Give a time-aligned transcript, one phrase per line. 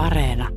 [0.00, 0.48] Areena.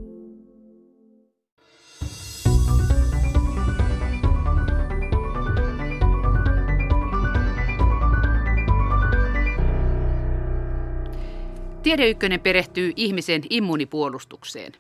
[11.84, 14.72] Tiede Ykkönen perehtyy ihmisen immunipuolustukseen.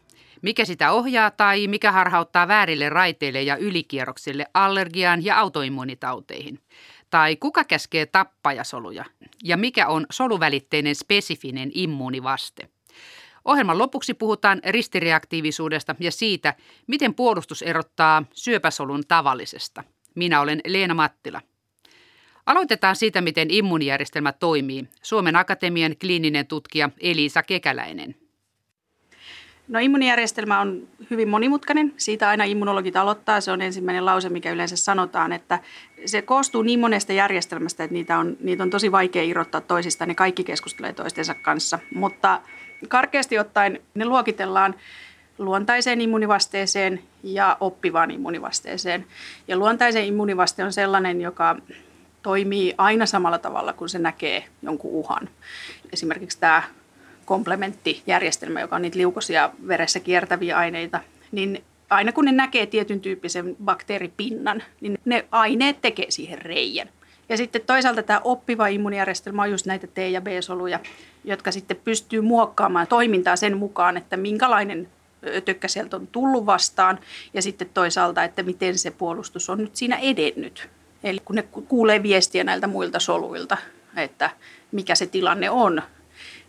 [0.41, 6.59] Mikä sitä ohjaa tai mikä harhauttaa väärille raiteille ja ylikierroksille allergiaan ja autoimmunitauteihin?
[7.09, 9.05] Tai kuka käskee tappajasoluja?
[9.43, 12.72] Ja mikä on soluvälitteinen spesifinen immunivaste?
[13.45, 16.53] Ohjelman lopuksi puhutaan ristireaktiivisuudesta ja siitä,
[16.87, 19.83] miten puolustus erottaa syöpäsolun tavallisesta.
[20.15, 21.41] Minä olen Leena Mattila.
[22.45, 24.87] Aloitetaan siitä, miten immunijärjestelmä toimii.
[25.01, 28.15] Suomen Akatemian kliininen tutkija Elisa Kekäläinen.
[29.67, 31.93] No immunijärjestelmä on hyvin monimutkainen.
[31.97, 33.41] Siitä aina immunologit aloittaa.
[33.41, 35.59] Se on ensimmäinen lause, mikä yleensä sanotaan, että
[36.05, 40.07] se koostuu niin monesta järjestelmästä, että niitä on, niitä on tosi vaikea irrottaa toisistaan.
[40.07, 41.79] Ne kaikki keskustelee toistensa kanssa.
[41.95, 42.41] Mutta
[42.87, 44.75] karkeasti ottaen ne luokitellaan
[45.37, 49.05] luontaiseen immunivasteeseen ja oppivaan immunivasteeseen.
[49.47, 51.55] Ja luontaisen immunivaste on sellainen, joka
[52.21, 55.29] toimii aina samalla tavalla, kun se näkee jonkun uhan.
[55.93, 56.63] Esimerkiksi tämä
[57.25, 60.99] komplementtijärjestelmä, joka on niitä liukosia veressä kiertäviä aineita,
[61.31, 66.89] niin aina kun ne näkee tietyn tyyppisen bakteeripinnan, niin ne aineet tekee siihen reijän.
[67.29, 70.79] Ja sitten toisaalta tämä oppiva immunijärjestelmä on just näitä T- ja B-soluja,
[71.23, 74.89] jotka sitten pystyy muokkaamaan toimintaa sen mukaan, että minkälainen
[75.45, 76.99] tökkä sieltä on tullut vastaan
[77.33, 80.69] ja sitten toisaalta, että miten se puolustus on nyt siinä edennyt.
[81.03, 83.57] Eli kun ne kuulee viestiä näiltä muilta soluilta,
[83.97, 84.29] että
[84.71, 85.81] mikä se tilanne on,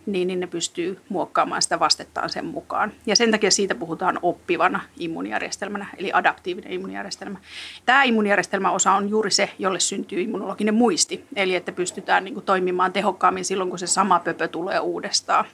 [0.06, 2.92] niin, niin ne pystyy muokkaamaan sitä vastettaan sen mukaan.
[3.06, 7.38] Ja sen takia siitä puhutaan oppivana immunijärjestelmänä, eli adaptiivinen immunijärjestelmä.
[7.86, 12.92] Tämä immunijärjestelmäosa on juuri se, jolle syntyy immunologinen muisti, eli että pystytään niin kuin, toimimaan
[12.92, 15.44] tehokkaammin silloin, kun se sama pöpö tulee uudestaan.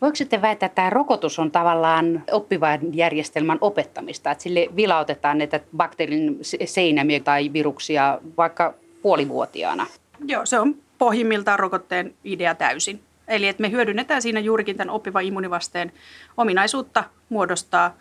[0.00, 5.60] Voiko sitten väittää, että tämä rokotus on tavallaan oppivan järjestelmän opettamista, että sille vilautetaan näitä
[5.76, 9.86] bakteerin seinämiä tai viruksia vaikka puolivuotiaana?
[10.26, 13.00] Joo, se on pohjimmiltaan rokotteen idea täysin.
[13.30, 15.92] Eli että me hyödynnetään siinä juurikin tämän oppivan immunivasteen
[16.36, 17.96] ominaisuutta muodostaa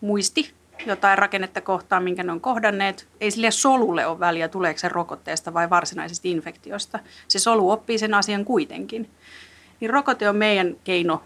[0.00, 0.52] muisti
[0.86, 3.08] jotain rakennetta kohtaan, minkä ne on kohdanneet.
[3.20, 6.98] Ei sille solulle ole väliä, tuleeko se rokotteesta vai varsinaisesta infektiosta.
[7.28, 9.10] Se solu oppii sen asian kuitenkin.
[9.80, 11.22] Niin rokote on meidän keino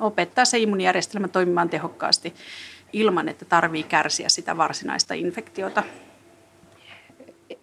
[0.00, 2.34] opettaa se immunijärjestelmä toimimaan tehokkaasti
[2.92, 5.82] ilman, että tarvii kärsiä sitä varsinaista infektiota.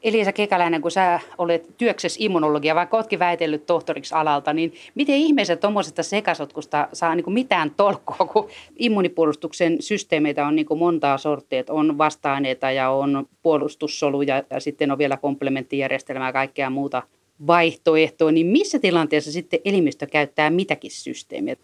[0.03, 5.55] Elisa Kekäläinen, kun sä olet työksessä immunologia, vaikka oletkin väitellyt tohtoriksi alalta, niin miten ihmeessä
[5.55, 12.71] tuommoisesta sekasotkusta saa niin mitään tolkkua, kun immunipuolustuksen systeemeitä on niin montaa sorttia, on vasta-aineita
[12.71, 17.03] ja on puolustussoluja ja sitten on vielä komplementtijärjestelmää ja kaikkea muuta
[17.47, 21.55] vaihtoehtoa, niin missä tilanteessa sitten elimistö käyttää mitäkin systeemiä?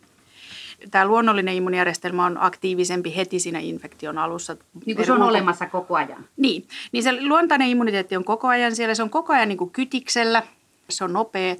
[0.91, 4.57] Tämä luonnollinen immunijärjestelmä on aktiivisempi heti siinä infektion alussa.
[4.85, 6.25] Niin kuin se on olemassa koko ajan.
[6.37, 8.95] Niin, niin se luontainen immuniteetti on koko ajan siellä.
[8.95, 10.43] Se on koko ajan niin kuin kytiksellä,
[10.89, 11.55] se on nopea.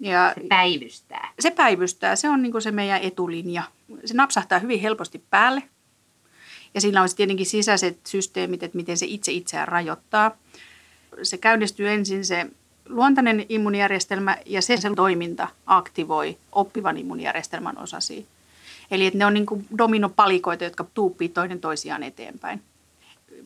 [0.00, 1.32] Ja se päivystää.
[1.40, 3.62] Se päivystää, se on niin kuin se meidän etulinja.
[4.04, 5.62] Se napsahtaa hyvin helposti päälle.
[6.74, 10.36] Ja sillä on tietenkin sisäiset systeemit, että miten se itse itseään rajoittaa.
[11.22, 12.46] Se käynnistyy ensin se
[12.88, 18.22] luontainen immunijärjestelmä ja sen, sen toiminta aktivoi oppivan immunijärjestelmän osasia.
[18.90, 22.62] Eli että ne on niin kuin dominopalikoita, jotka tuuppii toinen toisiaan eteenpäin.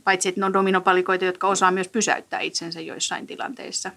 [0.05, 3.91] Paitsi että ne on dominopalikoita, jotka osaa myös pysäyttää itsensä joissain tilanteissa.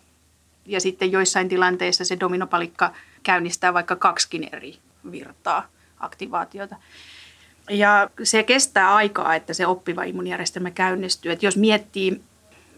[0.65, 2.93] Ja sitten joissain tilanteissa se dominopalikka
[3.23, 4.77] käynnistää vaikka kaksikin eri
[5.11, 5.67] virtaa,
[5.99, 6.75] aktivaatiota.
[7.69, 11.31] Ja se kestää aikaa, että se oppiva immunijärjestelmä käynnistyy.
[11.31, 12.21] Että jos miettii,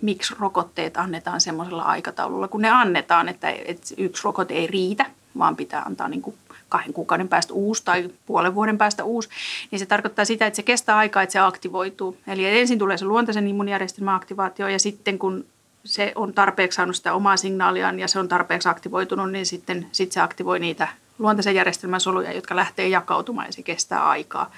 [0.01, 5.05] miksi rokotteet annetaan semmoisella aikataululla, kun ne annetaan, että, että yksi rokote ei riitä,
[5.37, 6.35] vaan pitää antaa niin kuin
[6.69, 9.29] kahden kuukauden päästä uusi tai puolen vuoden päästä uusi,
[9.71, 12.17] niin se tarkoittaa sitä, että se kestää aikaa, että se aktivoituu.
[12.27, 15.45] Eli ensin tulee se luontaisen immunijärjestelmän aktivaatio ja sitten kun
[15.83, 20.11] se on tarpeeksi saanut sitä omaa signaaliaan ja se on tarpeeksi aktivoitunut, niin sitten sit
[20.11, 20.87] se aktivoi niitä
[21.19, 24.51] luontaisen järjestelmän soluja, jotka lähtee jakautumaan ja se kestää aikaa.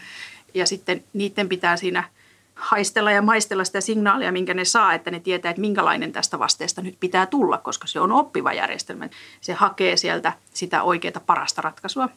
[0.54, 2.04] Ja sitten niiden pitää siinä–
[2.62, 6.82] haistella ja maistella sitä signaalia, minkä ne saa, että ne tietää, että minkälainen tästä vasteesta
[6.82, 9.10] nyt pitää tulla, koska se on oppiva järjestelmä.
[9.42, 12.10] Se hakee sieltä sitä oikeaa parasta ratkaisua.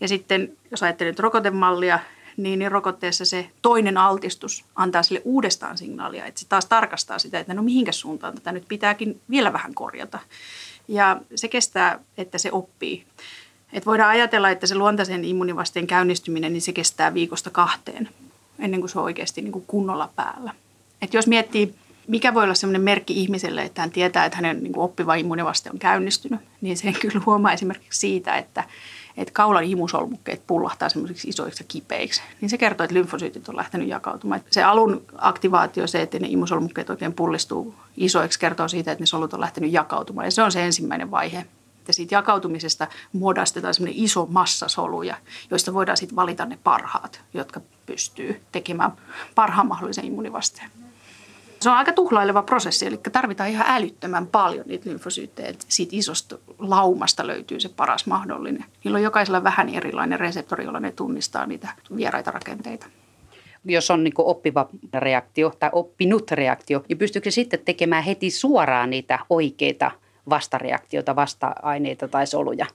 [0.00, 1.98] Ja sitten, jos ajattelee nyt rokotemallia,
[2.36, 7.38] niin, niin rokotteessa se toinen altistus antaa sille uudestaan signaalia, että se taas tarkastaa sitä,
[7.38, 10.18] että no mihinkä suuntaan tätä nyt pitääkin vielä vähän korjata.
[10.88, 13.04] Ja se kestää, että se oppii.
[13.72, 18.08] Et voidaan ajatella, että se luontaisen immunivasteen käynnistyminen, niin se kestää viikosta kahteen
[18.58, 20.54] ennen kuin se on oikeasti niin kuin kunnolla päällä.
[21.02, 21.74] Et jos miettii,
[22.08, 25.78] mikä voi olla sellainen merkki ihmiselle, että hän tietää, että hänen niin oppiva immunivaste on
[25.78, 28.64] käynnistynyt, niin sen kyllä huomaa esimerkiksi siitä, että,
[29.16, 33.88] että kaulan imusolmukkeet pullahtaa semmoisiksi isoiksi ja kipeiksi, niin se kertoo, että lymfosyytit on lähtenyt
[33.88, 34.40] jakautumaan.
[34.50, 39.34] Se alun aktivaatio, se, että ne imusolmukkeet oikein pullistuu isoiksi, kertoo siitä, että ne solut
[39.34, 40.26] on lähtenyt jakautumaan.
[40.26, 41.46] Ja se on se ensimmäinen vaihe.
[41.86, 45.16] Että siitä jakautumisesta muodostetaan semmoinen iso massa soluja,
[45.50, 48.92] joista voidaan sitten valita ne parhaat, jotka pystyy tekemään
[49.34, 50.70] parhaan mahdollisen immunivasteen.
[51.60, 56.38] Se on aika tuhlaileva prosessi, eli tarvitaan ihan älyttömän paljon niitä lymfosyyttejä, että siitä isosta
[56.58, 58.64] laumasta löytyy se paras mahdollinen.
[58.84, 62.86] Niillä on jokaisella vähän erilainen reseptori, jolla ne tunnistaa niitä vieraita rakenteita
[63.68, 69.18] jos on niin oppiva reaktio tai oppinut reaktio, niin pystyykö sitten tekemään heti suoraan niitä
[69.30, 69.90] oikeita
[70.28, 72.66] vastareaktioita, vasta-aineita tai soluja?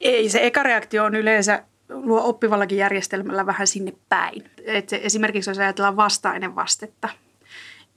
[0.00, 4.50] Ei, se eka reaktio on yleensä luo oppivallakin järjestelmällä vähän sinne päin.
[4.64, 7.08] Et se, esimerkiksi jos ajatellaan vasta-ainevastetta,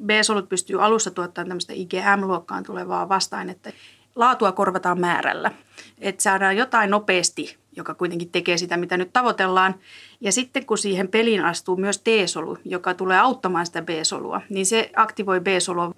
[0.06, 3.70] B-solut pystyy alussa tuottamaan tämmöistä IgM-luokkaan tulevaa vasta-ainetta.
[4.16, 5.52] Laatua korvataan määrällä,
[6.00, 9.76] että saadaan jotain nopeasti, joka kuitenkin tekee sitä, mitä nyt tavoitellaan.
[10.22, 14.92] Ja sitten kun siihen peliin astuu myös T-solu, joka tulee auttamaan sitä B-solua, niin se
[14.96, 15.94] aktivoi B-solua.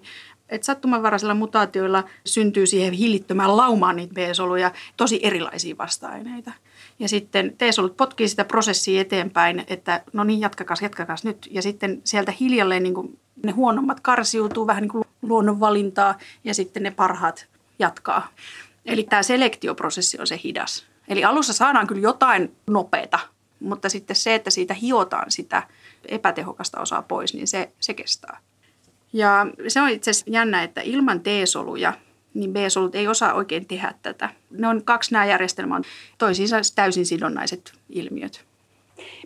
[0.52, 6.52] Et sattumanvaraisilla mutaatioilla syntyy siihen hillittömään laumaan niitä B-soluja, tosi erilaisia vasta-aineita.
[6.98, 11.48] Ja sitten T-solut potkii sitä prosessia eteenpäin, että no niin, jatkakas, jatkakas nyt.
[11.50, 16.82] Ja sitten sieltä hiljalleen niin kuin ne huonommat karsiutuu vähän niin kuin luonnonvalintaa ja sitten
[16.82, 17.46] ne parhaat
[17.78, 18.28] jatkaa.
[18.86, 20.86] Eli tämä selektioprosessi on se hidas.
[21.08, 23.18] Eli alussa saadaan kyllä jotain nopeata,
[23.60, 25.62] mutta sitten se, että siitä hiotaan sitä
[26.08, 28.38] epätehokasta osaa pois, niin se, se kestää.
[29.12, 31.92] Ja se on itse asiassa jännä, että ilman T-soluja
[32.34, 34.28] niin B-solut ei osaa oikein tehdä tätä.
[34.50, 35.80] Ne on kaksi nämä järjestelmää
[36.18, 38.44] toisiinsa täysin sidonnaiset ilmiöt.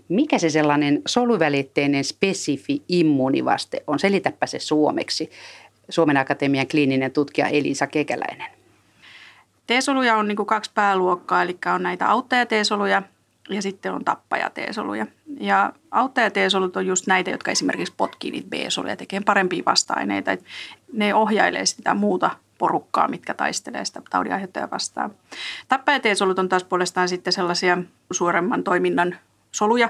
[0.08, 3.98] Mikä se sellainen soluvälitteinen spesifi immunivaste on?
[3.98, 5.30] Selitäpä se suomeksi.
[5.88, 8.50] Suomen Akatemian kliininen tutkija Elisa Kekäläinen.
[9.66, 13.02] T-soluja on niin kaksi pääluokkaa, eli on näitä auttaja-T-soluja
[13.48, 15.06] ja sitten on tappaja-T-soluja.
[15.40, 20.30] Ja auttaja-T-solut on just näitä, jotka esimerkiksi potkii niitä B-soluja, tekee parempia vasta-aineita.
[20.92, 25.10] Ne ohjailee sitä muuta porukkaa, mitkä taistelee sitä taudinaiheuttajaa vastaan.
[25.68, 27.78] Tappaja T-solut on taas puolestaan sitten sellaisia
[28.12, 29.16] suoremman toiminnan
[29.52, 29.88] soluja.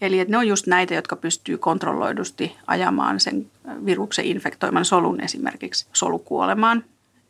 [0.00, 3.50] Eli ne on just näitä, jotka pystyy kontrolloidusti ajamaan sen
[3.84, 6.84] viruksen infektoiman solun esimerkiksi solukuolemaan.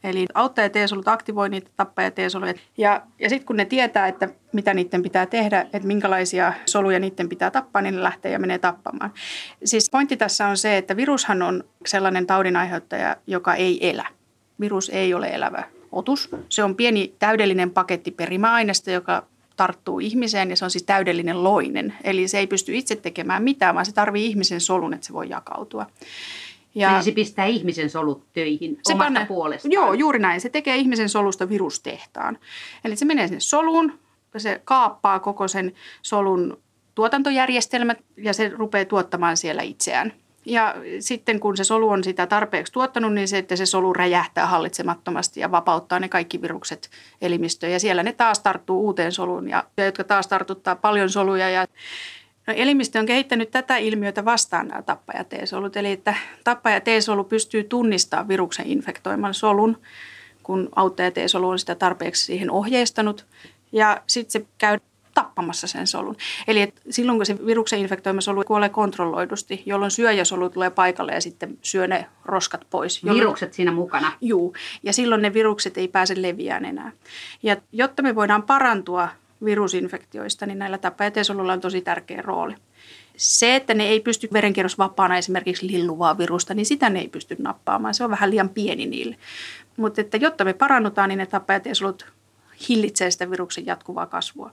[0.05, 2.55] Eli auttaja T-solut aktivoi niitä tappaja T-soluja.
[2.77, 7.29] Ja, ja sitten kun ne tietää, että mitä niiden pitää tehdä, että minkälaisia soluja niiden
[7.29, 9.13] pitää tappaa, niin ne lähtee ja menee tappamaan.
[9.65, 14.07] Siis pointti tässä on se, että virushan on sellainen taudinaiheuttaja, joka ei elä.
[14.61, 15.63] Virus ei ole elävä
[15.93, 16.31] otus.
[16.49, 21.95] Se on pieni täydellinen paketti perimäaineesta, joka tarttuu ihmiseen ja se on siis täydellinen loinen.
[22.05, 25.29] Eli se ei pysty itse tekemään mitään, vaan se tarvii ihmisen solun, että se voi
[25.29, 25.87] jakautua.
[26.79, 29.73] Ja Eli se pistää ihmisen solut töihin se omasta panne, puolestaan.
[29.73, 30.41] Joo, juuri näin.
[30.41, 32.39] Se tekee ihmisen solusta virustehtaan.
[32.85, 33.99] Eli se menee sinne soluun,
[34.37, 35.73] se kaappaa koko sen
[36.03, 36.59] solun
[36.95, 40.13] tuotantojärjestelmät ja se rupeaa tuottamaan siellä itseään.
[40.45, 44.47] Ja sitten kun se solu on sitä tarpeeksi tuottanut, niin se, että se solu räjähtää
[44.47, 46.91] hallitsemattomasti ja vapauttaa ne kaikki virukset
[47.21, 47.73] elimistöön.
[47.73, 51.51] Ja siellä ne taas tarttuu uuteen soluun, ja, jotka taas tartuttaa paljon soluja.
[51.51, 51.67] Ja
[52.49, 55.77] No, elimistö on kehittänyt tätä ilmiötä vastaan nämä tappaja T-solut.
[55.77, 56.15] Eli että
[56.45, 59.79] tappaja T-solu pystyy tunnistamaan viruksen infektoiman solun,
[60.43, 63.27] kun auttaja T-solu on sitä tarpeeksi siihen ohjeistanut.
[63.73, 64.79] Ja sitten se käy
[65.15, 66.17] tappamassa sen solun.
[66.47, 71.21] Eli et silloin kun se viruksen infektoima solu kuolee kontrolloidusti, jolloin syöjäsolu tulee paikalle ja
[71.21, 73.03] sitten syö ne roskat pois.
[73.03, 74.13] Jolloin, virukset siinä mukana.
[74.21, 76.93] Juu, ja silloin ne virukset ei pääse leviään enää.
[77.43, 79.09] Ja jotta me voidaan parantua
[79.45, 82.55] virusinfektioista, niin näillä tapajatesoluilla on tosi tärkeä rooli.
[83.17, 87.95] Se, että ne ei pysty verenkierrosvapaana esimerkiksi lilluvaa virusta, niin sitä ne ei pysty nappaamaan.
[87.95, 89.17] Se on vähän liian pieni niille.
[89.77, 92.07] Mutta että jotta me parannutaan, niin ne tapajatesolut
[92.69, 94.51] hillitsee sitä viruksen jatkuvaa kasvua.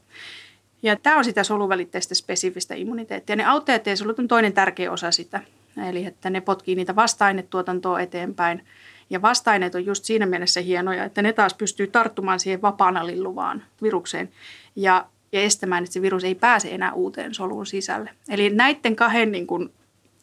[0.84, 3.36] Ja tämä on sitä soluvälitteistä spesifistä immuniteettia.
[3.36, 3.84] Ne auttajat
[4.20, 5.42] on toinen tärkeä osa sitä.
[5.90, 8.66] Eli että ne potkii niitä vasta-ainetuotantoa eteenpäin.
[9.10, 13.64] Ja vasta-aineet on just siinä mielessä hienoja, että ne taas pystyy tarttumaan siihen vapaana lilluvaan
[13.82, 14.30] virukseen
[14.76, 18.10] ja, ja estämään, että se virus ei pääse enää uuteen soluun sisälle.
[18.30, 19.70] Eli näiden kahden niin kuin,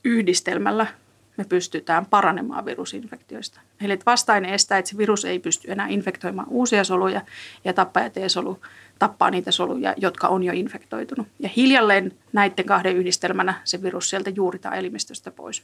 [0.05, 0.87] yhdistelmällä
[1.37, 3.61] me pystytään paranemaan virusinfektioista.
[3.81, 7.21] Eli että vasta-aine estää, että se virus ei pysty enää infektoimaan uusia soluja
[7.65, 8.61] ja tappaja T-solu
[8.99, 11.29] tappaa niitä soluja, jotka on jo infektoitunut.
[11.39, 15.63] Ja hiljalleen näiden kahden yhdistelmänä se virus sieltä juuritaan elimistöstä pois.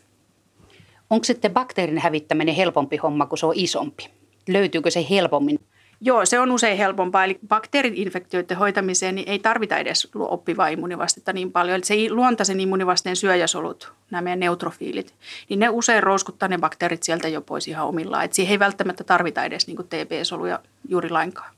[1.10, 4.10] Onko sitten bakteerin hävittäminen helpompi homma, kun se on isompi?
[4.48, 5.58] Löytyykö se helpommin?
[6.00, 7.24] Joo, se on usein helpompaa.
[7.24, 11.74] Eli bakteerinfektioiden hoitamiseen niin ei tarvita edes oppivaa immunivastetta niin paljon.
[11.74, 15.14] Eli se luontaisen immunivasteen syöjäsolut, nämä meidän neutrofiilit,
[15.48, 18.24] niin ne usein rouskuttaa ne bakteerit sieltä jo pois ihan omillaan.
[18.24, 21.54] Et siihen ei välttämättä tarvita edes niin TB-soluja juuri lainkaan.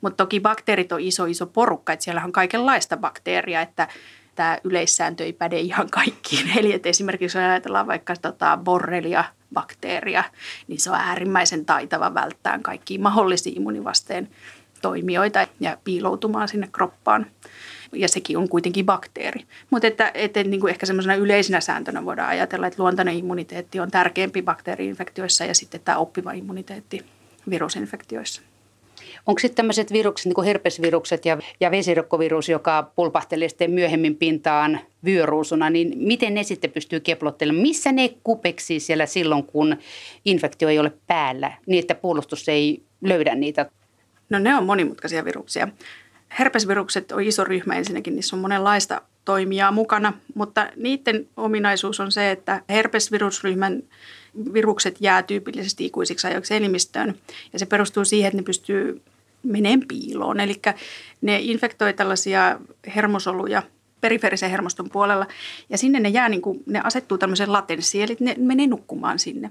[0.00, 3.88] Mutta toki bakteerit on iso, iso porukka, että siellä on kaikenlaista bakteeria, että
[4.34, 6.50] tämä yleissääntö ei päde ihan kaikkiin.
[6.58, 9.24] Eli että esimerkiksi jos ajatellaan vaikka tota borrelia
[9.54, 10.24] bakteeria,
[10.68, 14.28] niin se on äärimmäisen taitava välttää kaikki mahdollisia immunivasteen
[14.82, 17.26] toimijoita ja piiloutumaan sinne kroppaan.
[17.92, 19.46] Ja sekin on kuitenkin bakteeri.
[19.70, 23.90] Mutta että, että niin kuin ehkä semmoisena yleisenä sääntönä voidaan ajatella, että luontainen immuniteetti on
[23.90, 27.04] tärkeämpi bakteeriinfektioissa ja sitten tämä oppiva immuniteetti
[27.50, 28.42] virusinfektioissa.
[29.26, 34.80] Onko sitten tämmöiset virukset, niin kuin herpesvirukset ja, ja vesirokkovirus, joka pulpahtelee sitten myöhemmin pintaan
[35.04, 37.62] vyöruusuna, niin miten ne sitten pystyy keplottelemaan?
[37.62, 39.76] Missä ne kupeksii siellä silloin, kun
[40.24, 43.70] infektio ei ole päällä, niin että puolustus ei löydä niitä?
[44.30, 45.68] No ne on monimutkaisia viruksia.
[46.38, 52.30] Herpesvirukset on iso ryhmä ensinnäkin, niissä on monenlaista toimijaa mukana, mutta niiden ominaisuus on se,
[52.30, 53.82] että herpesvirusryhmän
[54.52, 57.14] virukset jää tyypillisesti ikuisiksi ajoiksi elimistöön.
[57.52, 59.02] Ja se perustuu siihen, että ne pystyy
[59.42, 60.40] menemään piiloon.
[60.40, 60.60] Eli
[61.20, 62.60] ne infektoi tällaisia
[62.96, 63.62] hermosoluja
[64.00, 65.26] periferisen hermoston puolella.
[65.70, 69.50] Ja sinne ne jää, niin kuin, ne asettuu tämmöiseen latenssiin, eli ne menee nukkumaan sinne.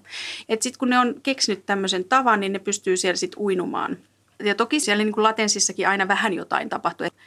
[0.49, 3.97] Sitten kun ne on keksinyt tämmöisen tavan, niin ne pystyy siellä sitten uinumaan
[4.43, 7.19] ja toki siellä niin kuin latenssissakin aina vähän jotain tapahtuu, että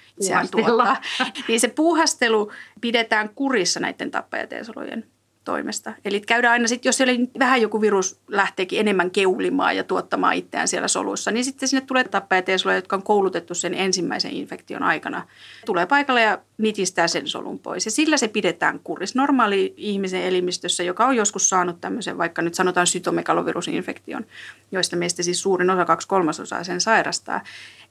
[0.51, 0.97] tuottaa.
[1.49, 5.05] Niin se puuhastelu pidetään kurissa näiden tappajateesolojen
[5.45, 5.93] toimesta.
[6.05, 10.69] Eli käydään aina sitten, jos siellä vähän joku virus lähteekin enemmän keulimaan ja tuottamaan itseään
[10.69, 15.27] siellä solussa, niin sitten sinne tulee tappajateesoloja, jotka on koulutettu sen ensimmäisen infektion aikana.
[15.67, 17.85] Tulee paikalle ja nitistää sen solun pois.
[17.85, 19.19] Ja sillä se pidetään kurissa.
[19.19, 24.27] Normaali ihmisen elimistössä, joka on joskus saanut tämmöisen, vaikka nyt sanotaan sytomegalovirusinfektion,
[24.73, 27.41] joista meistä siis suurin osa, kaksi kolmasosaa sen sairastaa,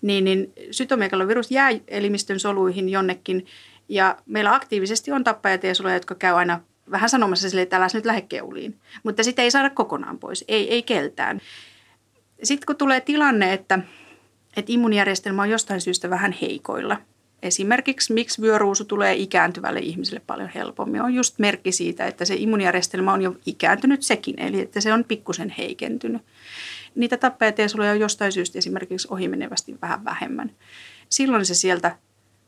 [0.02, 3.46] niin, niin sytomegalovirus jää elimistön soluihin jonnekin
[3.90, 6.60] ja meillä aktiivisesti on tappajateesoloja, jotka käy aina
[6.92, 8.80] vähän sanomassa sille, että älä nyt lähde keuliin.
[9.04, 11.42] Mutta sitä ei saada kokonaan pois, ei, ei keltään.
[12.44, 13.80] Sitten kun tulee tilanne, että,
[14.58, 16.98] että immunijärjestelmä on jostain syystä vähän heikoilla,
[17.44, 23.14] esimerkiksi miksi vyöruusu tulee ikääntyvälle ihmiselle paljon helpommin, on just merkki siitä, että se immunijärjestelmä
[23.14, 26.22] on jo ikääntynyt sekin, eli että se on pikkusen heikentynyt.
[26.96, 30.52] Niitä tappajateesoloja on jostain syystä esimerkiksi ohimenevästi vähän vähemmän.
[31.10, 31.98] Silloin se sieltä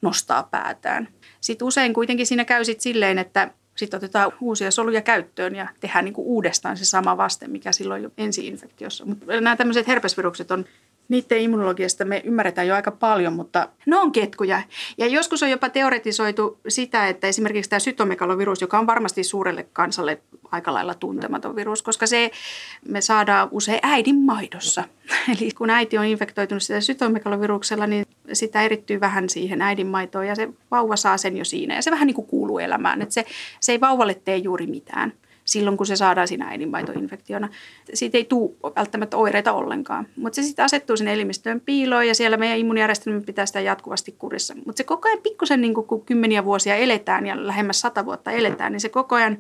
[0.02, 1.08] nostaa päätään.
[1.42, 6.06] Sitten usein kuitenkin siinä käy sit silleen, että sitten otetaan uusia soluja käyttöön ja tehdään
[6.06, 9.06] niin kuin uudestaan se sama vaste, mikä silloin jo ensi-infektiossa.
[9.06, 10.66] Mutta nämä tämmöiset herpesvirukset on
[11.10, 14.62] niiden immunologiasta me ymmärretään jo aika paljon, mutta ne on ketkuja.
[14.98, 20.22] Ja joskus on jopa teoretisoitu sitä, että esimerkiksi tämä sytomegalovirus, joka on varmasti suurelle kansalle
[20.52, 22.32] aika lailla tuntematon virus, koska se
[22.88, 24.84] me saadaan usein äidin maidossa.
[25.38, 30.36] Eli kun äiti on infektoitunut sitä sytomegaloviruksella, niin sitä erittyy vähän siihen äidin maitoon ja
[30.36, 31.76] se vauva saa sen jo siinä.
[31.76, 33.26] Ja se vähän niin kuin kuuluu elämään, että se,
[33.60, 35.14] se ei vauvalle tee juuri mitään
[35.46, 37.50] silloin, kun se saadaan siinä äidinmaitoinfektiona.
[37.94, 42.38] Siitä ei tule välttämättä oireita ollenkaan, mutta se sitten asettuu sinne elimistöön piiloon ja siellä
[42.38, 44.56] meidän immunijärjestelmä pitää sitä jatkuvasti kurissa.
[44.56, 48.72] Mutta se koko ajan pikkusen, niin kun kymmeniä vuosia eletään ja lähemmäs sata vuotta eletään,
[48.72, 49.38] niin se koko ajan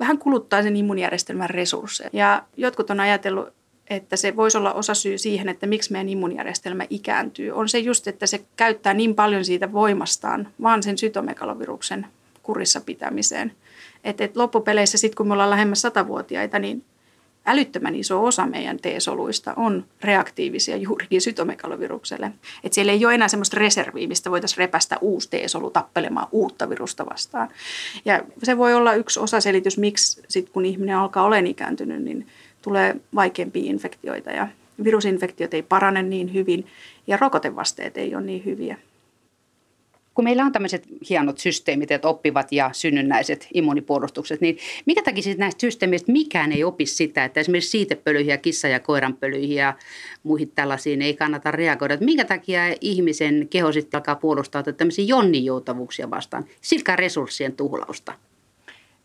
[0.00, 2.10] vähän kuluttaa sen immunijärjestelmän resursseja.
[2.12, 3.48] Ja jotkut on ajatellut,
[3.90, 8.08] että se voisi olla osa syy siihen, että miksi meidän immunijärjestelmä ikääntyy, on se just,
[8.08, 12.06] että se käyttää niin paljon siitä voimastaan vaan sen sytomegaloviruksen
[12.42, 13.52] kurissa pitämiseen–
[14.04, 16.84] että et loppupeleissä sitten kun me ollaan lähemmäs satavuotiaita, niin
[17.46, 22.32] älyttömän iso osa meidän T-soluista on reaktiivisia juurikin sytomegalovirukselle.
[22.64, 27.06] Että siellä ei ole enää semmoista reserviä, mistä voitaisiin repästä uusi T-solu tappelemaan uutta virusta
[27.06, 27.48] vastaan.
[28.04, 32.26] Ja se voi olla yksi osaselitys, miksi sit kun ihminen alkaa olemaan ikääntynyt, niin
[32.62, 34.48] tulee vaikeampia infektioita ja
[34.84, 36.66] virusinfektiot ei parane niin hyvin
[37.06, 38.76] ja rokotevasteet ei ole niin hyviä
[40.14, 45.40] kun meillä on tämmöiset hienot systeemit, että oppivat ja synnynnäiset immunipuolustukset, niin mikä takia sitten
[45.40, 49.74] näistä systeemistä mikään ei opi sitä, että esimerkiksi siitepölyihin ja kissa- ja koiranpölyihin ja
[50.22, 51.94] muihin tällaisiin ei kannata reagoida.
[51.94, 58.12] Että minkä takia ihmisen keho sitten alkaa puolustaa tämmöisiä jonninjoutavuuksia vastaan, silkkaa resurssien tuhlausta?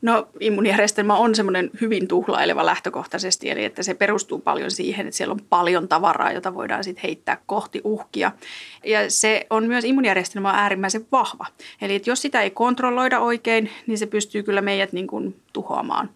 [0.01, 5.32] No immunijärjestelmä on semmoinen hyvin tuhlaileva lähtökohtaisesti, eli että se perustuu paljon siihen, että siellä
[5.32, 8.32] on paljon tavaraa, jota voidaan sitten heittää kohti uhkia.
[8.86, 11.46] Ja se on myös immunijärjestelmä on äärimmäisen vahva.
[11.82, 16.10] Eli että jos sitä ei kontrolloida oikein, niin se pystyy kyllä meidät niin kuin tuhoamaan.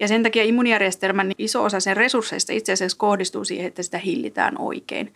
[0.00, 3.98] Ja sen takia immunijärjestelmän niin iso osa sen resursseista itse asiassa kohdistuu siihen, että sitä
[3.98, 5.14] hillitään oikein.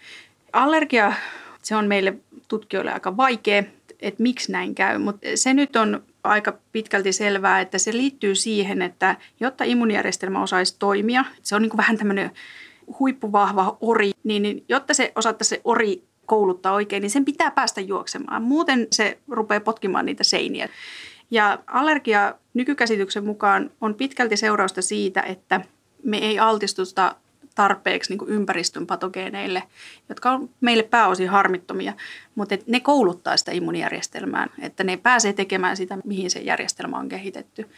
[0.52, 1.12] Allergia,
[1.62, 2.14] se on meille
[2.48, 3.62] tutkijoille aika vaikea,
[4.00, 8.82] että miksi näin käy, mutta se nyt on aika pitkälti selvää, että se liittyy siihen,
[8.82, 12.30] että jotta immunijärjestelmä osaisi toimia, se on niin kuin vähän tämmöinen
[12.98, 17.80] huippuvahva ori, niin, niin jotta se osattaisi se ori kouluttaa oikein, niin sen pitää päästä
[17.80, 18.42] juoksemaan.
[18.42, 20.68] Muuten se rupeaa potkimaan niitä seiniä.
[21.30, 25.60] Ja allergia nykykäsityksen mukaan on pitkälti seurausta siitä, että
[26.02, 27.16] me ei altistuta
[27.54, 29.62] tarpeeksi niin kuin ympäristön patogeeneille,
[30.08, 31.92] jotka on meille pääosin harmittomia,
[32.34, 37.68] mutta ne kouluttaa sitä immunijärjestelmää, että ne pääsee tekemään sitä, mihin se järjestelmä on kehitetty.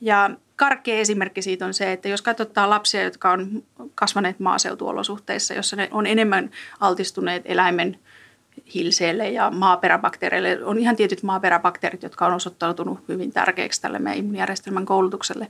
[0.00, 3.62] Ja karkea esimerkki siitä on se, että jos katsotaan lapsia, jotka on
[3.94, 7.98] kasvaneet maaseutuolosuhteissa, jossa ne on enemmän altistuneet eläimen
[8.74, 10.64] hilseelle ja maaperäbakteereille.
[10.64, 15.48] On ihan tietyt maaperäbakteerit, jotka on osoittautunut hyvin tärkeäksi tälle meidän immunijärjestelmän koulutukselle.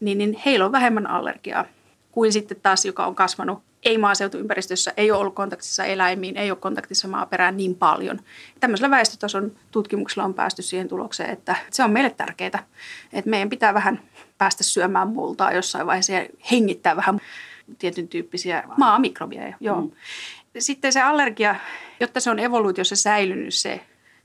[0.00, 1.64] Niin, niin heillä on vähemmän allergiaa
[2.12, 6.58] kuin sitten taas, joka on kasvanut ei maaseutuympäristössä, ei ole ollut kontaktissa eläimiin, ei ole
[6.58, 8.20] kontaktissa maaperään niin paljon.
[8.60, 12.66] Tämmöisellä väestötason tutkimuksella on päästy siihen tulokseen, että se on meille tärkeää,
[13.12, 14.00] että meidän pitää vähän
[14.38, 17.20] päästä syömään multaa jossain vaiheessa ja hengittää vähän
[17.78, 19.56] tietyn tyyppisiä maamikrobeja.
[19.60, 19.80] Joo.
[19.80, 19.90] Mm.
[20.58, 21.54] Sitten se allergia,
[22.00, 23.80] jotta se on evoluutiossa säilynyt se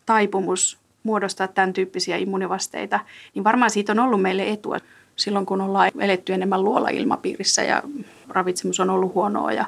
[0.05, 2.99] taipumus muodostaa tämän tyyppisiä immunivasteita,
[3.33, 4.77] niin varmaan siitä on ollut meille etua
[5.15, 7.83] silloin, kun ollaan eletty enemmän luola-ilmapiirissä ja
[8.29, 9.65] ravitsemus on ollut huonoa ja,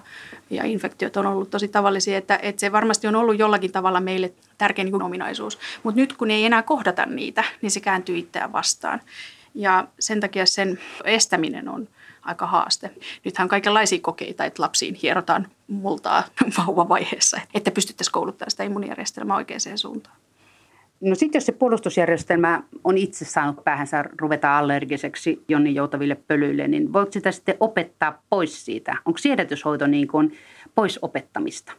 [0.50, 4.34] ja infektiot on ollut tosi tavallisia, että, että se varmasti on ollut jollakin tavalla meille
[4.58, 5.60] tärkeä niin ominaisuus.
[5.84, 9.02] Mutta nyt kun ei enää kohdata niitä, niin se kääntyy itseään vastaan.
[9.56, 11.88] Ja sen takia sen estäminen on
[12.22, 12.92] aika haaste.
[13.26, 16.24] Nythän on kaikenlaisia kokeita, että lapsiin hierotaan multaa
[16.58, 20.16] vauvavaiheessa, että pystyttäisiin kouluttamaan sitä immunijärjestelmää oikeaan suuntaan.
[21.02, 26.94] No sitten jos se puolustusjärjestelmä on itse saanut päähänsä ruveta allergiseksi jonnin joutaville pölyille, niin
[26.94, 28.96] voiko sitä sitten opettaa pois siitä?
[29.06, 30.38] Onko siedätyshoito niin kuin
[30.76, 31.74] pois opettamista?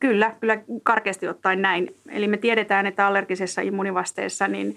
[0.00, 1.94] Kyllä, kyllä karkeasti ottaen näin.
[2.08, 4.76] Eli me tiedetään, että allergisessa immunivasteessa niin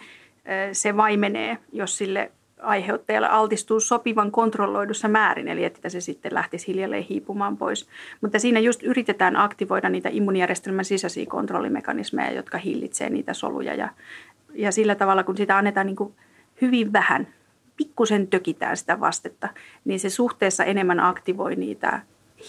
[0.72, 7.04] se vaimenee, jos sille aiheuttajalle altistuu sopivan kontrolloidussa määrin, eli että se sitten lähtisi hiljalleen
[7.04, 7.88] hiipumaan pois.
[8.22, 13.74] Mutta siinä just yritetään aktivoida niitä immunijärjestelmän sisäisiä kontrollimekanismeja, jotka hillitsee niitä soluja.
[13.74, 13.90] Ja,
[14.54, 16.14] ja sillä tavalla, kun sitä annetaan niin kuin
[16.62, 17.28] hyvin vähän,
[17.78, 19.50] pikkusen tökitään sitä vastetta,
[19.86, 22.02] niin se suhteessa enemmän aktivoi niitä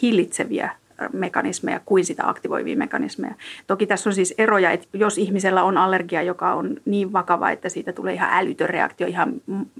[0.02, 0.70] hillitseviä
[1.12, 3.34] mekanismeja kuin sitä aktivoivia mekanismeja.
[3.66, 7.68] Toki tässä on siis eroja, että jos ihmisellä on allergia, joka on niin vakava, että
[7.68, 9.32] siitä tulee ihan älytön reaktio ihan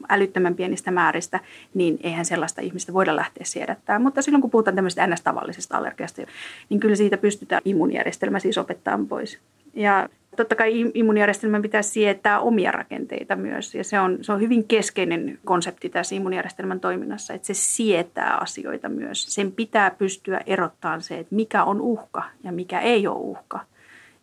[0.08, 1.40] älyttömän pienistä määristä,
[1.74, 4.02] niin eihän sellaista ihmistä voida lähteä siedättämään.
[4.02, 6.22] Mutta silloin kun puhutaan tämmöisestä ns-tavallisesta allergiasta,
[6.68, 9.38] niin kyllä siitä pystytään immunijärjestelmä siis opettamaan pois.
[9.74, 13.74] Ja totta kai immunijärjestelmän pitää sietää omia rakenteita myös.
[13.74, 18.88] Ja se on, se on hyvin keskeinen konsepti tässä immunijärjestelmän toiminnassa, että se sietää asioita
[18.88, 19.35] myös.
[19.35, 23.61] Sen pitää pystyä erottamaan se, että mikä on uhka ja mikä ei ole uhka.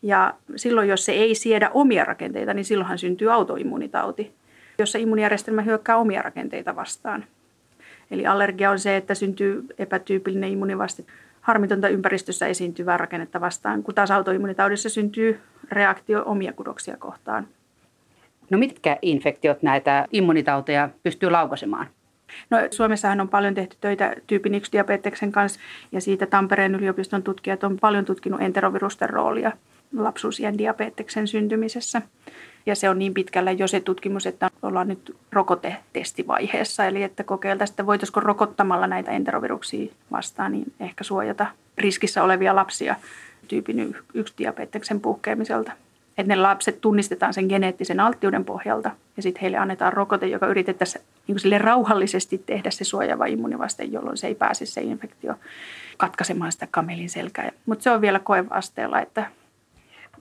[0.02, 4.32] Ja silloin, jos se ei siedä omia rakenteita, niin silloinhan syntyy autoimmunitauti,
[4.80, 7.26] jossa immunijärjestelmä hyökkää omia rakenteita vastaan.
[8.12, 11.04] Eli allergia on se, että syntyy epätyypillinen immunivaste
[11.48, 15.40] harmitonta ympäristössä esiintyvää rakennetta vastaan, kun taas autoimmunitaudissa syntyy
[15.72, 17.48] reaktio omia kudoksia kohtaan.
[18.50, 21.88] No mitkä infektiot näitä immunitauteja pystyy laukaisemaan?
[22.50, 25.60] No, Suomessahan on paljon tehty töitä tyypin 1-diabeteksen kanssa
[25.92, 29.52] ja siitä Tampereen yliopiston tutkijat on paljon tutkinut enterovirusten roolia
[29.98, 32.02] lapsuusien diabeteksen syntymisessä.
[32.68, 36.86] Ja se on niin pitkällä jo se tutkimus, että ollaan nyt rokotetestivaiheessa.
[36.86, 41.46] Eli että kokeiltaisiin, että voitaisiko rokottamalla näitä enteroviruksia vastaan, niin ehkä suojata
[41.78, 42.96] riskissä olevia lapsia
[43.48, 45.72] tyypin yksi diabeteksen puhkeamiselta.
[46.18, 51.06] Että ne lapset tunnistetaan sen geneettisen alttiuden pohjalta ja sitten heille annetaan rokote, joka yritettäisiin
[51.28, 55.36] niin sille rauhallisesti tehdä se suojaava immunivaste, jolloin se ei pääse se infektio
[55.98, 57.52] katkaisemaan sitä kamelin selkää.
[57.66, 59.26] Mutta se on vielä koevasteella, että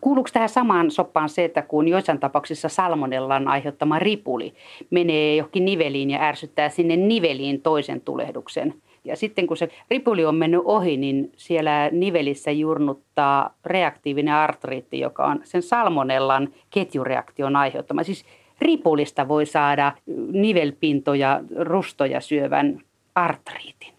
[0.06, 4.54] Kuuluuko tähän samaan soppaan se, että kun joissain tapauksissa salmonellan aiheuttama ripuli
[4.90, 8.74] menee johonkin niveliin ja ärsyttää sinne niveliin toisen tulehduksen?
[9.04, 15.26] Ja sitten kun se ripuli on mennyt ohi, niin siellä nivelissä jurnuttaa reaktiivinen artriitti, joka
[15.26, 18.02] on sen salmonellan ketjureaktion aiheuttama.
[18.02, 18.24] Siis
[18.60, 19.92] ripulista voi saada
[20.32, 22.80] nivelpintoja, rustoja syövän
[23.14, 23.92] artriitin.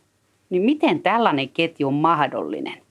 [0.50, 2.87] Niin miten tällainen ketju on mahdollinen?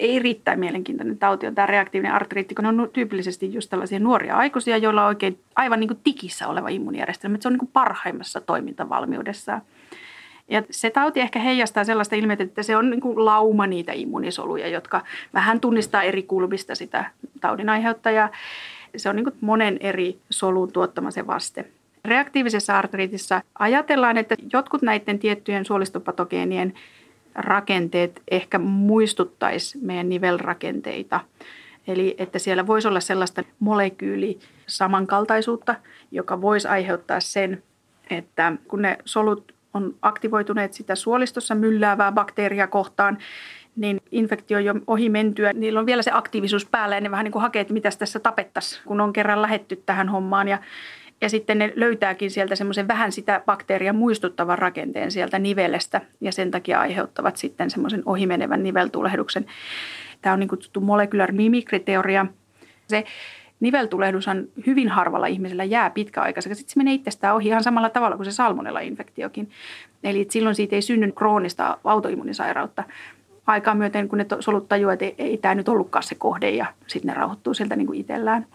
[0.00, 4.36] Ei riittää mielenkiintoinen tauti on tämä reaktiivinen artriitti, kun ne on tyypillisesti just tällaisia nuoria
[4.36, 7.36] aikuisia, joilla on oikein aivan niin kuin tikissä oleva immuunijärjestelmä.
[7.40, 9.60] Se on niin kuin parhaimmassa toimintavalmiudessa.
[10.48, 14.68] Ja se tauti ehkä heijastaa sellaista ilmiötä, että se on niin kuin lauma niitä immuunisoluja,
[14.68, 15.02] jotka
[15.34, 17.04] vähän tunnistaa eri kulmista sitä
[17.40, 18.28] taudin aiheuttajaa.
[18.96, 21.64] Se on niin kuin monen eri solun tuottama se vaste.
[22.04, 26.74] Reaktiivisessa artriitissa ajatellaan, että jotkut näiden tiettyjen suolistopatogeenien
[27.34, 31.20] rakenteet ehkä muistuttaisi meidän nivelrakenteita.
[31.86, 35.74] Eli että siellä voisi olla sellaista molekyyli samankaltaisuutta,
[36.10, 37.62] joka voisi aiheuttaa sen,
[38.10, 43.18] että kun ne solut on aktivoituneet sitä suolistossa mylläävää bakteeria kohtaan,
[43.76, 47.32] niin infektio jo ohi mentyä, niillä on vielä se aktiivisuus päällä ja ne vähän niin
[47.32, 50.48] kuin hakee, että mitäs tässä tapettaisiin, kun on kerran lähetty tähän hommaan.
[50.48, 50.58] Ja
[51.20, 56.50] Ja sitten ne löytääkin sieltä semmoisen vähän sitä bakteeria muistuttavan rakenteen sieltä nivelestä ja sen
[56.50, 59.46] takia aiheuttavat sitten semmoisen ohimenevän niveltulehduksen.
[60.22, 62.26] Tämä on niin kutsuttu molecular mimikry-teoria.
[62.86, 63.04] Se
[63.60, 66.58] niveltulehdushan hyvin harvalla ihmisellä jää pitkäaikaiseksi.
[66.58, 69.50] Sitten se menee itsestään ohi ihan samalla tavalla kuin se salmonella-infektiokin.
[70.04, 72.84] Eli silloin siitä ei synny kroonista autoimmunisairautta.
[73.46, 76.66] Aikaa myöten, kun ne solut tajuaa, että ei, ei tämä nyt ollutkaan se kohde ja
[76.86, 78.46] sitten ne rauhoittuu sieltä niin kuin itsellään.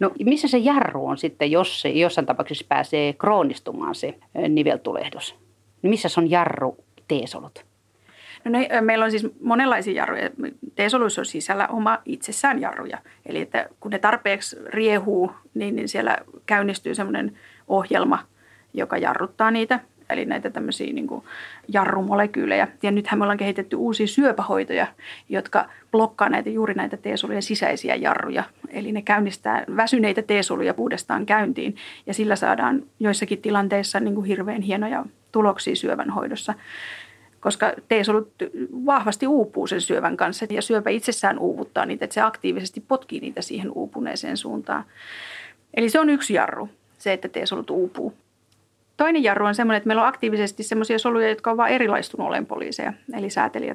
[0.00, 5.34] No missä se jarru on sitten, jos se jossain tapauksessa pääsee kroonistumaan se niveltulehdus?
[5.82, 6.76] Niin missä se on jarru
[7.08, 7.64] T-solut?
[8.44, 10.30] No ne, meillä on siis monenlaisia jarruja.
[10.74, 12.98] T-soluissa on sisällä oma itsessään jarruja.
[13.26, 18.18] Eli että kun ne tarpeeksi riehuu, niin, niin siellä käynnistyy semmoinen ohjelma,
[18.74, 19.80] joka jarruttaa niitä.
[20.10, 21.24] Eli näitä tämmöisiä niin kuin
[21.68, 22.68] jarrumolekyylejä.
[22.82, 24.86] Ja nythän me ollaan kehitetty uusia syöpähoitoja,
[25.28, 28.44] jotka blokkaa näitä, juuri näitä T-solujen sisäisiä jarruja.
[28.68, 31.76] Eli ne käynnistää väsyneitä T-soluja uudestaan käyntiin.
[32.06, 36.54] Ja sillä saadaan joissakin tilanteissa niin kuin hirveän hienoja tuloksia syövän hoidossa
[37.40, 38.32] koska T-solut
[38.86, 43.42] vahvasti uupuu sen syövän kanssa ja syöpä itsessään uuvuttaa niitä, että se aktiivisesti potkii niitä
[43.42, 44.84] siihen uupuneeseen suuntaan.
[45.74, 46.68] Eli se on yksi jarru,
[46.98, 48.14] se, että T-solut uupuu.
[48.98, 52.46] Toinen jarru on semmoinen, että meillä on aktiivisesti semmoisia soluja, jotka on vain erilaistunut olen
[52.46, 53.74] poliiseja, eli säätelijä.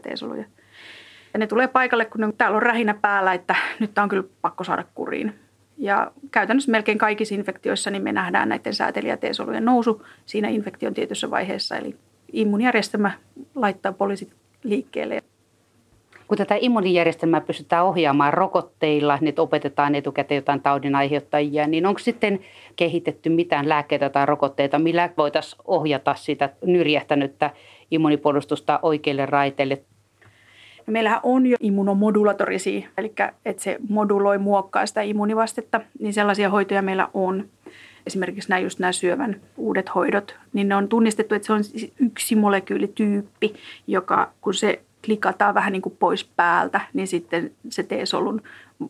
[1.33, 4.63] Ja ne tulee paikalle, kun ne, täällä on rähinä päällä, että nyt on kyllä pakko
[4.63, 5.33] saada kuriin.
[5.77, 9.17] Ja käytännössä melkein kaikissa infektioissa niin me nähdään näiden säätelijä
[9.59, 11.95] nousu siinä infektion tietyssä vaiheessa, eli
[12.31, 13.11] immunijärjestelmä
[13.55, 14.33] laittaa poliisit
[14.63, 15.23] liikkeelle.
[16.33, 22.39] Kun tätä immunijärjestelmää pystytään ohjaamaan rokotteilla, niin opetetaan etukäteen jotain taudin aiheuttajia, niin onko sitten
[22.75, 27.49] kehitetty mitään lääkkeitä tai rokotteita, millä voitaisiin ohjata sitä nyrjähtänyttä
[27.91, 29.81] immunipuolustusta oikeille raiteille?
[30.87, 33.13] No meillähän on jo immunomodulatorisia, eli
[33.45, 37.49] että se moduloi, muokkaa sitä immunivastetta, niin sellaisia hoitoja meillä on
[38.07, 41.63] esimerkiksi nämä, just nämä syövän uudet hoidot, niin ne on tunnistettu, että se on
[41.99, 43.53] yksi molekyylityyppi,
[43.87, 48.41] joka kun se klikataan vähän niin kuin pois päältä, niin sitten se T-solun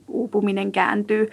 [0.08, 1.30] uupuminen kääntyy.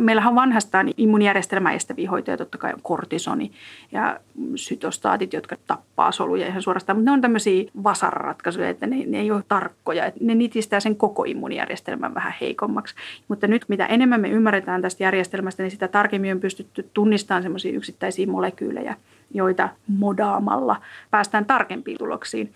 [0.00, 3.50] Meillähän on vanhastaan immunijärjestelmää estäviä hoitoja, totta kai on kortisoni
[3.92, 4.20] ja
[4.54, 9.30] sytostaatit, jotka tappaa soluja ihan suorastaan, mutta ne on tämmöisiä vasararatkaisuja, että ne, ne ei
[9.30, 10.06] ole tarkkoja.
[10.06, 12.94] Että ne nitistää sen koko immunijärjestelmän vähän heikommaksi.
[13.28, 17.72] Mutta nyt mitä enemmän me ymmärretään tästä järjestelmästä, niin sitä tarkemmin on pystytty tunnistamaan semmoisia
[17.72, 18.96] yksittäisiä molekyylejä,
[19.34, 20.76] joita modaamalla
[21.10, 22.52] päästään tarkempiin tuloksiin.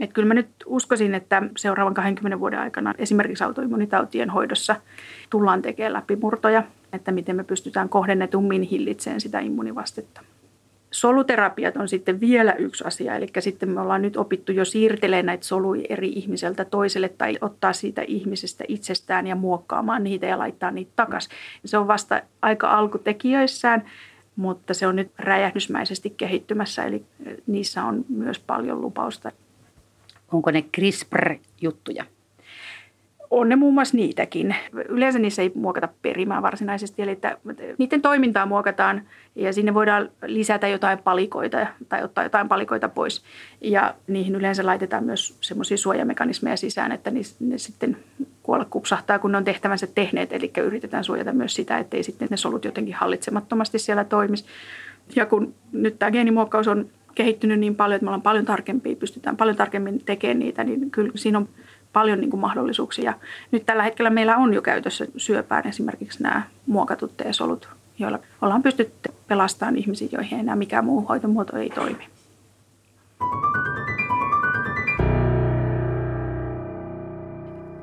[0.00, 4.76] Et kyllä mä nyt uskoisin, että seuraavan 20 vuoden aikana esimerkiksi autoimmunitautien hoidossa
[5.30, 10.20] tullaan tekemään läpimurtoja, että miten me pystytään kohdennetummin hillitsemään sitä immunivastetta.
[10.90, 15.46] Soluterapiat on sitten vielä yksi asia, eli sitten me ollaan nyt opittu jo siirtelemään näitä
[15.46, 20.92] soluja eri ihmiseltä toiselle tai ottaa siitä ihmisestä itsestään ja muokkaamaan niitä ja laittaa niitä
[20.96, 21.32] takaisin.
[21.64, 23.84] Se on vasta aika alkutekijöissään,
[24.36, 27.04] mutta se on nyt räjähdysmäisesti kehittymässä, eli
[27.46, 29.32] niissä on myös paljon lupausta.
[30.32, 32.04] Onko ne CRISPR-juttuja?
[33.30, 34.56] On ne muun muassa niitäkin.
[34.88, 37.36] Yleensä niissä ei muokata perimää varsinaisesti, eli että
[37.78, 39.02] niiden toimintaa muokataan
[39.34, 43.22] ja sinne voidaan lisätä jotain palikoita tai ottaa jotain palikoita pois.
[43.60, 47.96] Ja niihin yleensä laitetaan myös semmoisia suojamekanismeja sisään, että ne, sitten
[48.42, 50.32] kuolla kupsahtaa, kun ne on tehtävänsä tehneet.
[50.32, 54.44] Eli yritetään suojata myös sitä, ettei sitten ne solut jotenkin hallitsemattomasti siellä toimisi.
[55.16, 56.86] Ja kun nyt tämä geenimuokkaus on
[57.16, 61.12] kehittynyt niin paljon, että me ollaan paljon tarkempia, pystytään paljon tarkemmin tekemään niitä, niin kyllä
[61.14, 61.48] siinä on
[61.92, 63.14] paljon niin kuin mahdollisuuksia.
[63.50, 69.12] Nyt tällä hetkellä meillä on jo käytössä syöpään esimerkiksi nämä muokatut T-solut, joilla ollaan pystytty
[69.28, 72.04] pelastamaan ihmisiä, joihin ei enää mikään muu hoitomuoto ei toimi.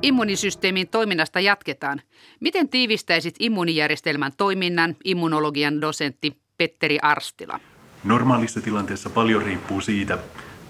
[0.02, 2.00] Immunisysteemin toiminnasta jatketaan.
[2.40, 7.60] Miten tiivistäisit immunijärjestelmän toiminnan, immunologian dosentti Petteri Arstila?
[8.04, 10.18] Normaalissa tilanteessa paljon riippuu siitä,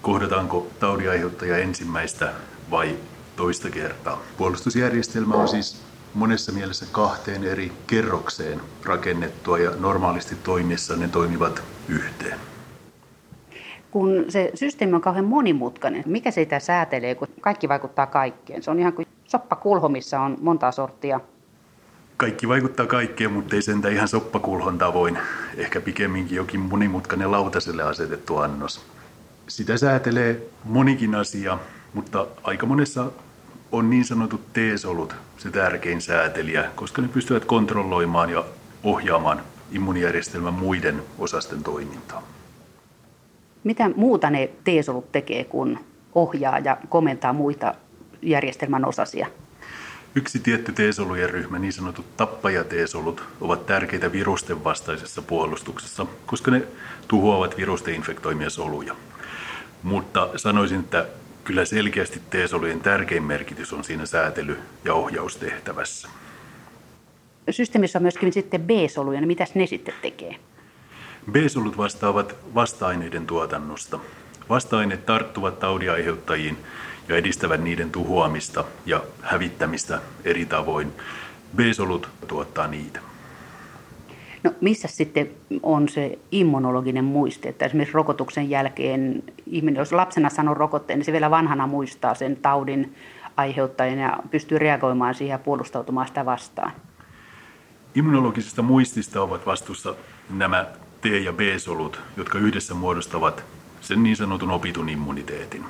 [0.01, 2.33] kohdataanko taudinaiheuttaja ensimmäistä
[2.71, 2.95] vai
[3.35, 4.21] toista kertaa.
[4.37, 12.39] Puolustusjärjestelmä on siis monessa mielessä kahteen eri kerrokseen rakennettua ja normaalisti toimissa ne toimivat yhteen.
[13.91, 18.63] Kun se systeemi on kauhean monimutkainen, mikä sitä säätelee, kun kaikki vaikuttaa kaikkeen?
[18.63, 21.19] Se on ihan kuin soppakulho, missä on monta sorttia
[22.17, 25.19] kaikki vaikuttaa kaikkeen, mutta ei sentä ihan soppakulhon tavoin.
[25.57, 28.85] Ehkä pikemminkin jokin monimutkainen lautaselle asetettu annos.
[29.47, 31.57] Sitä säätelee monikin asia,
[31.93, 33.11] mutta aika monessa
[33.71, 38.45] on niin sanotut T-solut se tärkein säätelijä, koska ne pystyvät kontrolloimaan ja
[38.83, 42.23] ohjaamaan immunijärjestelmän muiden osasten toimintaa.
[43.63, 45.79] Mitä muuta ne T-solut tekee, kun
[46.15, 47.75] ohjaa ja komentaa muita
[48.21, 49.27] järjestelmän osasia?
[50.17, 56.67] Yksi tietty T-solujen ryhmä, niin sanotut tappaja-T-solut, ovat tärkeitä virusten vastaisessa puolustuksessa, koska ne
[57.07, 58.95] tuhoavat virusten infektoimia soluja.
[59.83, 61.05] Mutta sanoisin, että
[61.43, 66.09] kyllä selkeästi T-solujen tärkein merkitys on siinä säätely- ja ohjaustehtävässä.
[67.49, 70.35] Systeemissä on myöskin sitten B-soluja, niin mitäs ne sitten tekee?
[71.31, 73.99] B-solut vastaavat vasta-aineiden tuotannosta.
[74.49, 76.57] Vasta-aineet tarttuvat taudiaiheuttajiin
[77.09, 80.93] ja edistävät niiden tuhoamista ja hävittämistä eri tavoin.
[81.55, 82.99] B-solut tuottaa niitä.
[84.43, 85.29] No missä sitten
[85.63, 91.11] on se immunologinen muisti, että esimerkiksi rokotuksen jälkeen ihminen, jos lapsena sanoo rokotteen, niin se
[91.11, 92.95] vielä vanhana muistaa sen taudin
[93.37, 96.71] aiheuttajan ja pystyy reagoimaan siihen ja puolustautumaan sitä vastaan.
[97.95, 99.95] Immunologisesta muistista ovat vastuussa
[100.29, 100.65] nämä
[101.01, 103.43] T- ja B-solut, jotka yhdessä muodostavat
[103.81, 105.65] sen niin sanotun opitun immuniteetin.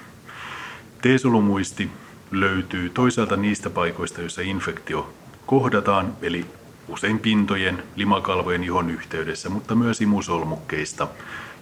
[1.01, 1.89] T-solumuisti
[2.31, 5.13] löytyy toisaalta niistä paikoista, joissa infektio
[5.45, 6.45] kohdataan, eli
[6.88, 11.08] usein pintojen, limakalvojen ihon yhteydessä, mutta myös imusolmukkeista,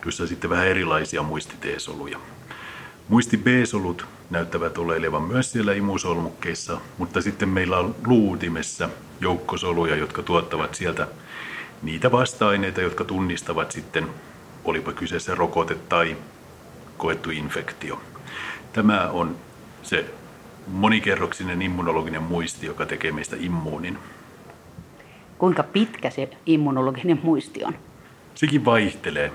[0.06, 2.20] joissa sitten vähän erilaisia muisti T-soluja.
[3.08, 8.90] Muisti B-solut näyttävät oleilevan myös siellä imusolmukkeissa, mutta sitten meillä on luutimessa
[9.22, 11.08] joukkosoluja, jotka tuottavat sieltä
[11.82, 14.08] niitä vasta-aineita, jotka tunnistavat sitten,
[14.66, 16.18] olipa kyseessä rokote tai
[16.98, 18.02] koettu infektio.
[18.74, 19.36] Tämä on
[19.84, 20.06] se
[20.68, 23.98] monikerroksinen immunologinen muisti, joka tekee meistä immuunin.
[25.38, 27.76] Kuinka pitkä se immunologinen muisti on?
[28.36, 29.32] Sekin vaihtelee.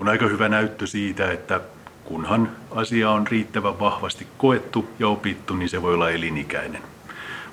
[0.00, 1.60] On aika hyvä näyttö siitä, että
[2.04, 6.82] kunhan asia on riittävän vahvasti koettu ja opittu, niin se voi olla elinikäinen.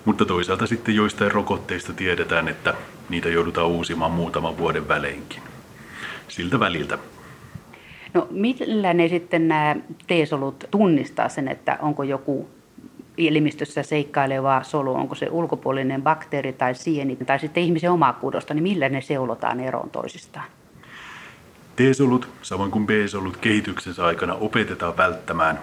[0.05, 2.73] Mutta toisaalta sitten joistain rokotteista tiedetään, että
[3.09, 5.41] niitä joudutaan uusimaan muutaman vuoden väleinkin.
[6.27, 6.97] Siltä väliltä.
[8.13, 9.75] No millä ne sitten nämä
[10.07, 12.49] T-solut tunnistaa sen, että onko joku
[13.17, 18.63] elimistössä seikkaileva solu, onko se ulkopuolinen bakteeri tai sieni tai sitten ihmisen omaa kudosta, niin
[18.63, 20.45] millä ne seulotaan eroon toisistaan?
[21.75, 25.59] T-solut, samoin kuin B-solut kehityksensä aikana opetetaan välttämään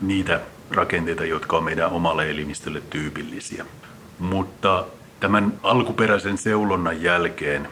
[0.00, 0.40] niitä
[0.70, 3.64] rakenteita, jotka on meidän omalle elimistölle tyypillisiä.
[4.18, 4.84] Mutta
[5.20, 7.68] tämän alkuperäisen seulonnan jälkeen,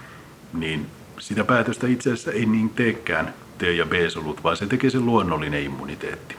[0.52, 0.86] niin
[1.22, 5.62] sitä päätöstä itse asiassa ei niin teekään T- ja B-solut, vaan se tekee se luonnollinen
[5.62, 6.36] immuniteetti.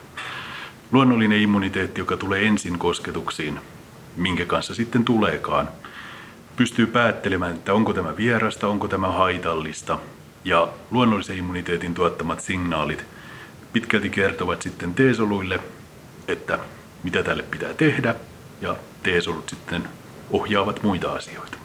[0.92, 3.60] Luonnollinen immuniteetti, joka tulee ensin kosketuksiin,
[4.16, 5.68] minkä kanssa sitten tuleekaan,
[6.56, 9.98] pystyy päättelemään, että onko tämä vierasta, onko tämä haitallista.
[10.44, 13.04] Ja luonnollisen immuniteetin tuottamat signaalit
[13.72, 15.60] pitkälti kertovat sitten T-soluille,
[16.28, 16.58] että
[17.02, 18.14] mitä tälle pitää tehdä,
[18.60, 19.88] ja T-solut sitten
[20.30, 21.63] ohjaavat muita asioita.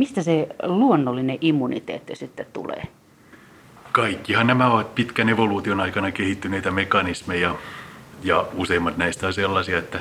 [0.00, 2.82] Mistä se luonnollinen immuniteetti sitten tulee?
[3.92, 7.54] Kaikkihan nämä ovat pitkän evoluution aikana kehittyneitä mekanismeja
[8.22, 10.00] ja useimmat näistä on sellaisia, että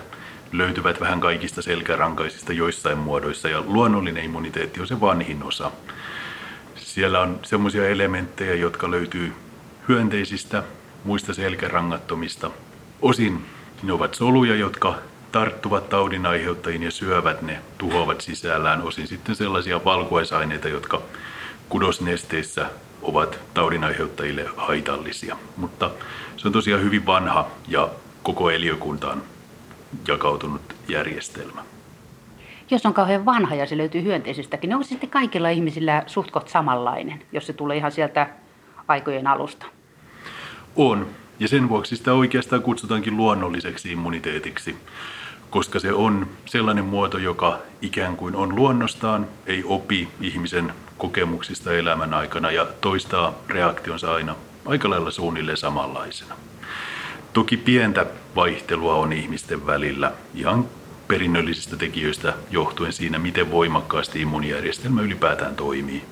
[0.52, 5.72] löytyvät vähän kaikista selkärankaisista joissain muodoissa ja luonnollinen immuniteetti on se vanhin osa.
[6.76, 9.34] Siellä on sellaisia elementtejä, jotka löytyy
[9.88, 10.64] hyönteisistä,
[11.04, 12.52] muista selkärangattomista.
[13.02, 13.46] Osin
[13.84, 14.96] ne ovat soluja, jotka
[15.32, 18.82] tarttuvat taudin aiheuttajiin ja syövät ne, tuhoavat sisällään.
[18.82, 21.02] Osin sitten sellaisia valkuaisaineita, jotka
[21.70, 22.70] kudosnesteissä
[23.02, 25.38] ovat taudinaiheuttajille haitallisia.
[25.58, 25.92] Mutta
[26.38, 27.90] se on tosiaan hyvin vanha ja
[28.24, 29.22] koko eliökuntaan
[30.08, 31.64] jakautunut järjestelmä.
[32.72, 36.48] Jos on kauhean vanha ja se löytyy hyönteisistäkin, niin onko se sitten kaikilla ihmisillä suhtkot
[36.48, 38.30] samanlainen, jos se tulee ihan sieltä
[38.88, 39.66] aikojen alusta?
[40.76, 41.08] On,
[41.40, 44.76] ja sen vuoksi sitä oikeastaan kutsutaankin luonnolliseksi immuniteetiksi,
[45.50, 52.14] koska se on sellainen muoto, joka ikään kuin on luonnostaan, ei opi ihmisen kokemuksista elämän
[52.14, 54.36] aikana ja toistaa reaktionsa aina
[54.66, 56.36] aika lailla suunnilleen samanlaisena.
[57.34, 60.66] Toki pientä vaihtelua on ihmisten välillä ihan
[61.08, 66.04] perinnöllisistä tekijöistä johtuen siinä, miten voimakkaasti immunijärjestelmä ylipäätään toimii.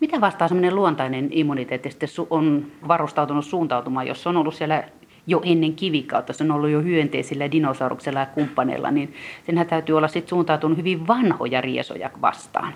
[0.00, 4.84] Mitä vastaa semmoinen luontainen immuniteetti sitten on varustautunut suuntautumaan, jos on ollut siellä
[5.26, 9.14] jo ennen kivikautta, se on ollut jo hyönteisillä, dinosauruksella ja kumppaneilla, niin
[9.46, 12.74] senhän täytyy olla sitten suuntautunut hyvin vanhoja riesoja vastaan.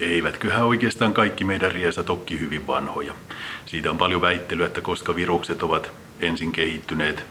[0.00, 3.12] Eivätköhän oikeastaan kaikki meidän riesat toki hyvin vanhoja.
[3.66, 7.24] Siitä on paljon väittelyä, että koska virukset ovat ensin kehittyneet,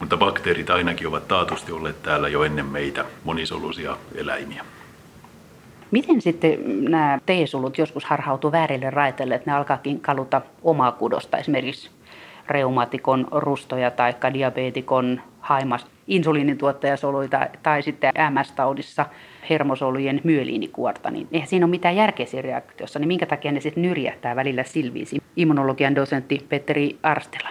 [0.00, 4.64] mutta bakteerit ainakin ovat taatusti olleet täällä jo ennen meitä monisoluisia eläimiä.
[5.90, 11.90] Miten sitten nämä T-solut joskus harhautuu väärille raiteille, että ne alkaakin kaluta omaa kudosta, esimerkiksi
[12.50, 19.06] reumatikon rustoja tai diabeetikon haimas insuliinituottajasoluita tai sitten MS-taudissa
[19.50, 23.82] hermosolujen myeliinikuorta, niin eihän siinä ole mitään järkeä siinä reaktiossa, niin minkä takia ne sitten
[23.82, 25.22] nyrjähtää välillä silviisi?
[25.36, 27.48] Immunologian dosentti Petteri Arstela.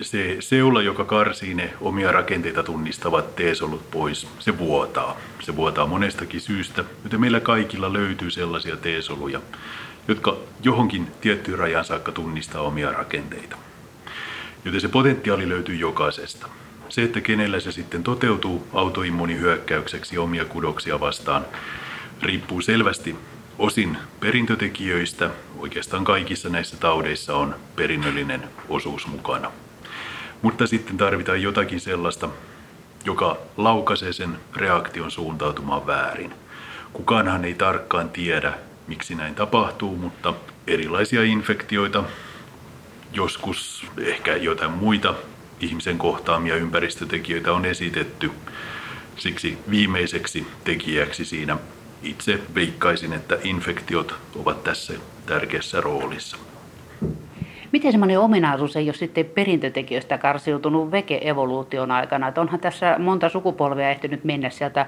[0.00, 5.16] Se seula, joka karsii ne omia rakenteita tunnistavat T-solut pois, se vuotaa.
[5.40, 9.40] Se vuotaa monestakin syystä, joten meillä kaikilla löytyy sellaisia T-soluja,
[10.08, 13.56] jotka johonkin tiettyyn rajaan saakka tunnistaa omia rakenteita.
[14.64, 16.48] Joten se potentiaali löytyy jokaisesta.
[16.88, 21.46] Se, että kenellä se sitten toteutuu autoimmunihyökkäykseksi omia kudoksia vastaan,
[22.22, 23.16] riippuu selvästi
[23.58, 25.30] osin perintötekijöistä.
[25.58, 29.52] Oikeastaan kaikissa näissä taudeissa on perinnöllinen osuus mukana.
[30.42, 32.28] Mutta sitten tarvitaan jotakin sellaista,
[33.04, 36.34] joka laukaisee sen reaktion suuntautumaan väärin.
[36.92, 38.52] Kukaanhan ei tarkkaan tiedä,
[38.86, 40.34] miksi näin tapahtuu, mutta
[40.66, 42.04] erilaisia infektioita,
[43.12, 45.14] joskus ehkä jotain muita
[45.60, 48.30] ihmisen kohtaamia ympäristötekijöitä on esitetty.
[49.16, 51.56] Siksi viimeiseksi tekijäksi siinä
[52.02, 54.92] itse veikkaisin, että infektiot ovat tässä
[55.26, 56.36] tärkeässä roolissa.
[57.72, 62.28] Miten semmoinen ominaisuus ei ole sitten perintötekijöistä karsiutunut veke-evoluution aikana?
[62.28, 64.86] Että onhan tässä monta sukupolvea ehtinyt mennä sieltä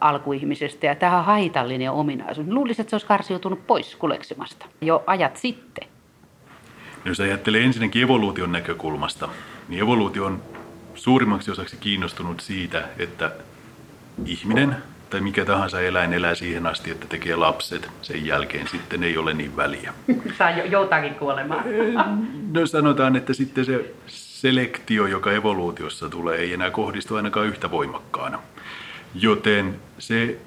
[0.00, 2.48] alkuihmisestä ja tähän haitallinen ominaisuus.
[2.48, 5.95] Luulisin, että se olisi karsiutunut pois kuleksimasta jo ajat sitten.
[7.06, 9.28] Jos ajattelee ensinnäkin evoluution näkökulmasta,
[9.68, 10.42] niin evoluutio on
[10.94, 13.32] suurimmaksi osaksi kiinnostunut siitä, että
[14.26, 14.76] ihminen
[15.10, 17.90] tai mikä tahansa eläin elää siihen asti, että tekee lapset.
[18.02, 19.94] Sen jälkeen sitten ei ole niin väliä.
[20.38, 21.64] Saa jotakin kuolemaan.
[22.52, 28.38] No sanotaan, että sitten se selektio, joka evoluutiossa tulee, ei enää kohdistu ainakaan yhtä voimakkaana.
[29.14, 30.38] Joten se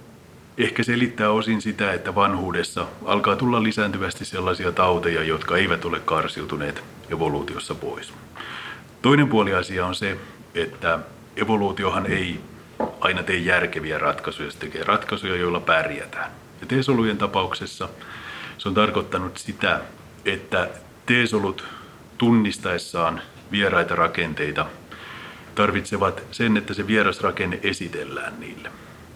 [0.60, 6.84] ehkä selittää osin sitä, että vanhuudessa alkaa tulla lisääntyvästi sellaisia tauteja, jotka eivät ole karsiutuneet
[7.12, 8.14] evoluutiossa pois.
[9.02, 10.18] Toinen puoli asia on se,
[10.56, 11.00] että
[11.36, 12.40] evoluutiohan ei
[13.00, 16.32] aina tee järkeviä ratkaisuja, se tekee ratkaisuja, joilla pärjätään.
[16.62, 17.90] Ja T-solujen tapauksessa
[18.58, 19.82] se on tarkoittanut sitä,
[20.26, 20.70] että
[21.06, 21.66] T-solut
[22.18, 24.66] tunnistaessaan vieraita rakenteita
[25.56, 28.70] tarvitsevat sen, että se vieras rakenne esitellään niille.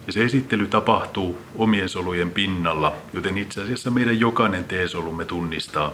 [0.06, 5.92] Ja se esittely tapahtuu omien solujen pinnalla, joten itse asiassa meidän jokainen T-solumme tunnistaa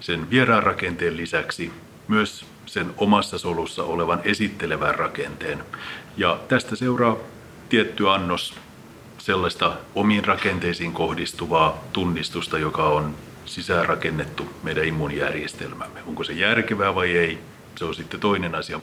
[0.00, 1.72] sen vieraan rakenteen lisäksi
[2.08, 5.64] myös sen omassa solussa olevan esittelevän rakenteen.
[6.16, 7.16] Ja tästä seuraa
[7.68, 8.54] tietty annos
[9.18, 16.00] sellaista omiin rakenteisiin kohdistuvaa tunnistusta, joka on sisäänrakennettu meidän immuunijärjestelmämme.
[16.06, 17.38] Onko se järkevää vai ei,
[17.76, 18.80] se on sitten toinen asia.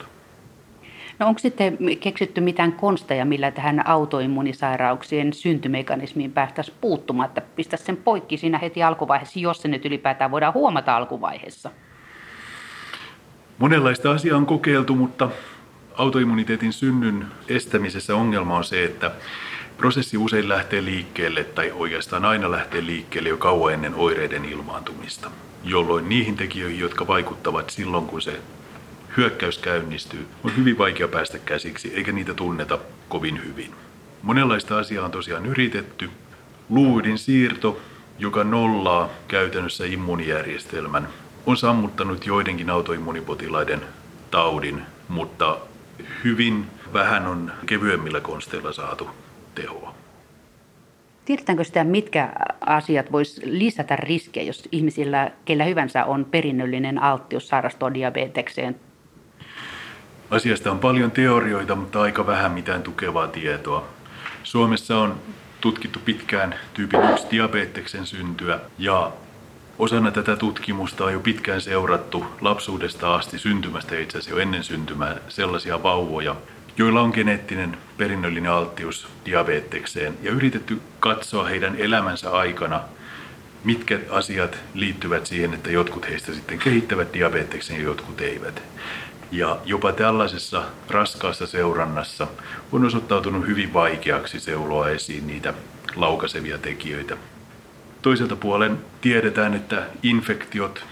[1.20, 7.98] No onko sitten keksitty mitään konsteja, millä tähän autoimmunisairauksien syntymekanismiin päästäisiin puuttumaan, että pistäisi sen
[7.98, 11.72] poikki siinä heti alkuvaiheessa, jos se nyt ylipäätään voidaan huomata alkuvaiheessa?
[13.58, 15.30] Monenlaista asiaa on kokeiltu, mutta
[15.96, 19.12] autoimmuniteetin synnyn estämisessä ongelma on se, että
[19.78, 25.32] prosessi usein lähtee liikkeelle, tai oikeastaan aina lähtee liikkeelle jo kauan ennen oireiden ilmaantumista,
[25.64, 28.40] jolloin niihin tekijöihin, jotka vaikuttavat silloin, kun se
[29.18, 33.72] hyökkäys käynnistyy, on hyvin vaikea päästä käsiksi, eikä niitä tunneta kovin hyvin.
[34.22, 36.10] Monenlaista asiaa on tosiaan yritetty.
[36.70, 37.82] Luudin siirto,
[38.20, 41.08] joka nollaa käytännössä immuunijärjestelmän,
[41.46, 43.82] on sammuttanut joidenkin autoimmunipotilaiden
[44.32, 45.58] taudin, mutta
[46.24, 49.10] hyvin vähän on kevyemmillä konsteilla saatu
[49.56, 49.96] tehoa.
[51.26, 52.30] Tiedetäänkö sitä, mitkä
[52.66, 58.87] asiat vois lisätä riskejä, jos ihmisillä, kellä hyvänsä on perinnöllinen alttius sairastua diabetekseen?
[60.32, 63.88] Asiasta on paljon teorioita, mutta aika vähän mitään tukevaa tietoa.
[64.44, 65.16] Suomessa on
[65.62, 69.12] tutkittu pitkään tyypin 1 diabeteksen syntyä ja
[69.80, 75.16] Osana tätä tutkimusta on jo pitkään seurattu lapsuudesta asti syntymästä itse asiassa jo ennen syntymää
[75.28, 76.36] sellaisia vauvoja,
[76.78, 82.82] joilla on geneettinen perinnöllinen alttius diabetekseen ja yritetty katsoa heidän elämänsä aikana,
[83.64, 88.62] mitkä asiat liittyvät siihen, että jotkut heistä sitten kehittävät diabeteksen ja jotkut eivät.
[89.32, 92.28] Ja jopa tällaisessa raskaassa seurannassa
[92.72, 95.54] on osoittautunut hyvin vaikeaksi seuloa esiin niitä
[95.96, 97.18] laukaisevia tekijöitä,
[98.02, 100.86] Toiselta puolen tiedetään, että infektiot,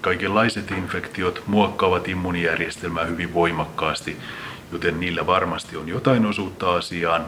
[0.00, 4.16] kaikenlaiset infektiot muokkaavat immunijärjestelmää hyvin voimakkaasti,
[4.72, 7.26] joten niillä varmasti on jotain osuutta asiaan.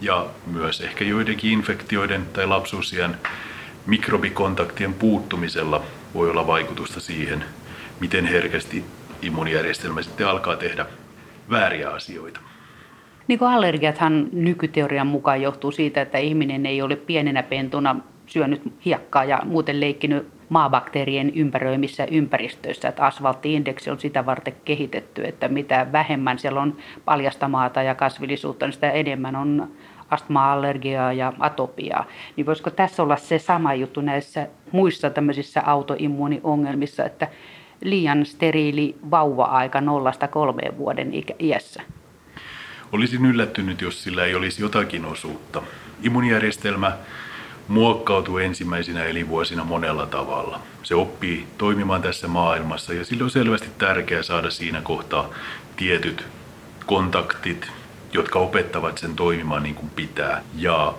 [0.00, 3.16] Ja myös ehkä joidenkin infektioiden tai lapsuusien
[3.86, 5.82] mikrobikontaktien puuttumisella
[6.14, 7.44] voi olla vaikutusta siihen,
[8.00, 8.84] miten herkästi
[9.22, 10.86] immunijärjestelmä sitten alkaa tehdä
[11.50, 12.40] vääriä asioita.
[13.28, 17.96] Niin kuin allergiathan nykyteorian mukaan johtuu siitä, että ihminen ei ole pienenä pentuna
[18.26, 22.88] syönyt hiekkaa ja muuten leikkinyt maabakteerien ympäröimissä ympäristöissä.
[22.88, 28.66] Että asfalttiindeksi on sitä varten kehitetty, että mitä vähemmän siellä on paljasta maata ja kasvillisuutta,
[28.66, 29.68] niin sitä enemmän on
[30.10, 32.04] astma-allergiaa ja atopiaa.
[32.36, 37.28] Niin voisiko tässä olla se sama juttu näissä muissa tämmöisissä autoimmuuniongelmissa, että
[37.82, 41.82] liian steriili vauva-aika nollasta kolmeen vuoden iässä?
[42.92, 45.62] Olisin yllättynyt, jos sillä ei olisi jotakin osuutta.
[46.02, 46.92] Immunijärjestelmä
[47.68, 50.60] muokkautuu ensimmäisinä elinvuosina monella tavalla.
[50.82, 55.28] Se oppii toimimaan tässä maailmassa ja sillä on selvästi tärkeää saada siinä kohtaa
[55.76, 56.24] tietyt
[56.86, 57.70] kontaktit,
[58.12, 60.42] jotka opettavat sen toimimaan niin kuin pitää.
[60.56, 60.94] Ja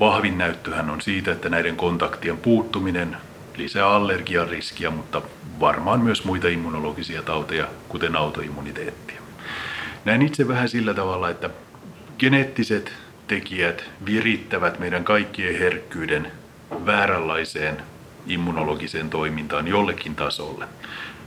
[0.00, 3.16] vahvin näyttöhän on siitä, että näiden kontaktien puuttuminen
[3.56, 5.22] lisää allergian riskiä, mutta
[5.60, 9.20] varmaan myös muita immunologisia tauteja, kuten autoimmuniteettia.
[10.04, 11.50] Näen itse vähän sillä tavalla, että
[12.18, 12.92] geneettiset
[13.26, 16.32] tekijät virittävät meidän kaikkien herkkyyden
[16.86, 17.82] vääränlaiseen
[18.26, 20.68] immunologiseen toimintaan jollekin tasolle.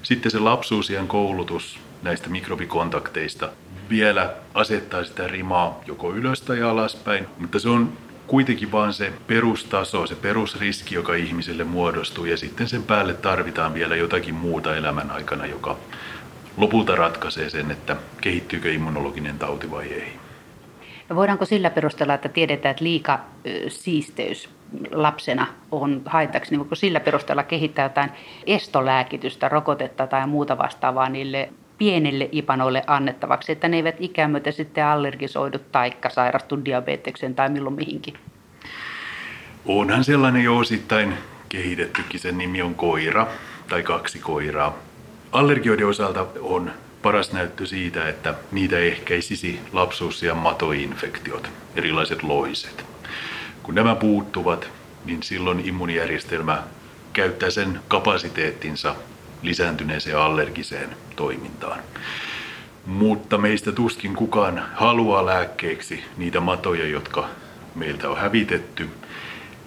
[0.04, 3.50] Sitten se lapsuusien koulutus näistä mikrobikontakteista
[3.90, 7.94] vielä asettaa sitä rimaa joko ylös tai alaspäin, mutta se on
[8.28, 13.96] kuitenkin vaan se perustaso, se perusriski, joka ihmiselle muodostuu ja sitten sen päälle tarvitaan vielä
[13.96, 15.78] jotakin muuta elämän aikana, joka
[16.58, 20.14] lopulta ratkaisee sen, että kehittyykö immunologinen tauti vai ei.
[21.10, 23.20] No voidaanko sillä perustella, että tiedetään, että liika
[23.68, 24.50] siisteys
[24.92, 28.10] lapsena on haitaksi, niin voiko sillä perusteella kehittää jotain
[28.46, 34.86] estolääkitystä, rokotetta tai muuta vastaavaa niille pienille ipanoille annettavaksi, että ne eivät ikään myötä sitten
[34.86, 38.14] allergisoidu tai sairastu diabeteksen tai milloin mihinkin?
[39.66, 41.14] Onhan sellainen jo osittain
[41.50, 43.28] kehitettykin, sen nimi on koira
[43.70, 44.78] tai kaksi koiraa.
[45.32, 46.72] Allergioiden osalta on
[47.02, 52.86] paras näyttö siitä, että niitä ehkäisisi lapsuus- ja matoinfektiot, erilaiset loiset.
[53.64, 54.70] Kun nämä puuttuvat,
[55.06, 56.64] niin silloin immunijärjestelmä
[57.14, 58.96] käyttää sen kapasiteettinsa
[59.42, 61.80] lisääntyneeseen allergiseen toimintaan.
[62.86, 67.30] Mutta meistä tuskin kukaan haluaa lääkkeeksi niitä matoja, jotka
[67.76, 68.90] meiltä on hävitetty.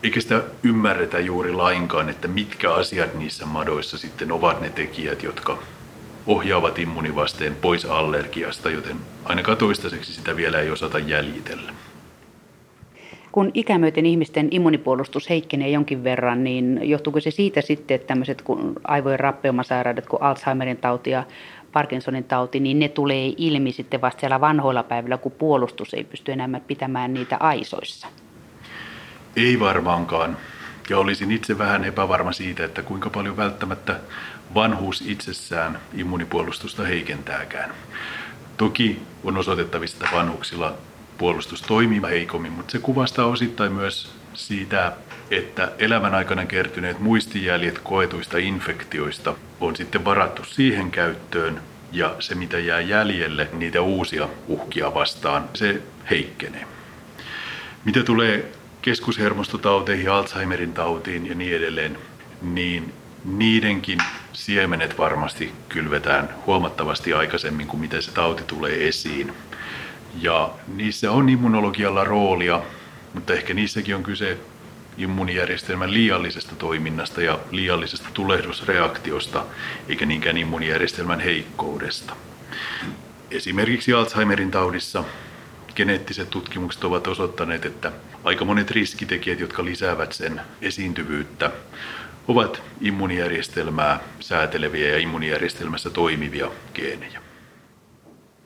[0.03, 5.59] Eikä sitä ymmärretä juuri lainkaan, että mitkä asiat niissä madoissa sitten ovat ne tekijät, jotka
[6.27, 11.73] ohjaavat immunivasteen pois allergiasta, joten ainakaan toistaiseksi sitä vielä ei osata jäljitellä.
[13.33, 18.75] Kun ikämyöten ihmisten immunipuolustus heikkenee jonkin verran, niin johtuuko se siitä sitten, että tämmöiset kuin
[18.85, 21.25] aivojen rappeumasairaudet, kuin Alzheimerin tauti ja
[21.73, 26.33] Parkinsonin tauti, niin ne tulee ilmi sitten vasta siellä vanhoilla päivillä, kun puolustus ei pysty
[26.33, 28.09] enää pitämään niitä aisoissa?
[29.37, 30.37] Ei varmaankaan.
[30.91, 34.01] Ja olisin itse vähän epävarma siitä, että kuinka paljon välttämättä
[34.55, 37.71] vanhuus itsessään immunipuolustusta heikentääkään.
[38.57, 40.75] Toki on osoitettavissa, että vanhuksilla
[41.21, 44.93] puolustus toimii heikommin, mutta se kuvastaa osittain myös siitä,
[45.31, 51.61] että elämän aikana kertyneet muistijäljet koetuista infektioista on sitten varattu siihen käyttöön
[51.93, 56.67] ja se mitä jää jäljelle, niitä uusia uhkia vastaan, se heikkenee.
[57.85, 58.53] Mitä tulee
[58.83, 61.99] keskushermostotauteihin, Alzheimerin tautiin ja niin edelleen,
[62.43, 62.93] niin
[63.25, 63.99] niidenkin
[64.33, 69.33] siemenet varmasti kylvetään huomattavasti aikaisemmin kuin miten se tauti tulee esiin.
[70.21, 72.63] Ja niissä on immunologialla roolia,
[73.15, 74.39] mutta ehkä niissäkin on kyse
[74.99, 79.45] immunijärjestelmän liiallisesta toiminnasta ja liiallisesta tulehdusreaktiosta,
[79.89, 82.17] eikä niinkään immunijärjestelmän heikkoudesta.
[83.31, 85.05] Esimerkiksi Alzheimerin taudissa
[85.75, 87.93] geneettiset tutkimukset ovat osoittaneet, että
[88.25, 91.51] aika monet riskitekijät, jotka lisäävät sen esiintyvyyttä,
[92.29, 97.20] ovat immunijärjestelmää sääteleviä ja immunijärjestelmässä toimivia geenejä.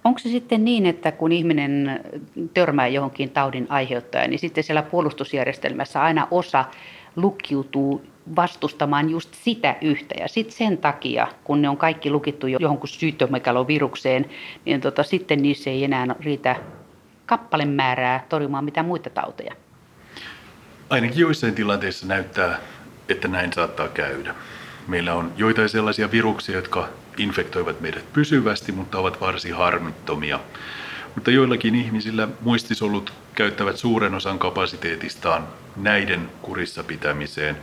[0.05, 2.00] Onko se sitten niin, että kun ihminen
[2.55, 6.64] törmää johonkin taudin aiheuttajaan, niin sitten siellä puolustusjärjestelmässä aina osa
[7.16, 8.05] lukkiutuu
[8.36, 10.14] vastustamaan just sitä yhtä.
[10.20, 14.26] Ja sitten sen takia, kun ne on kaikki lukittu johonkin syyttömekalovirukseen,
[14.64, 16.57] niin tota, sitten niissä ei enää riitä
[17.26, 19.55] kappalen määrää torjumaan mitään muita tauteja.
[20.90, 22.59] Ainakin joissain tilanteissa näyttää,
[23.09, 24.34] että näin saattaa käydä.
[24.89, 30.41] Meillä on joitain sellaisia viruksia, jotka infektoivat meidät pysyvästi, mutta ovat varsin harmittomia.
[31.14, 37.57] Mutta joillakin ihmisillä muistisolut käyttävät suuren osan kapasiteetistaan näiden kurissa pitämiseen.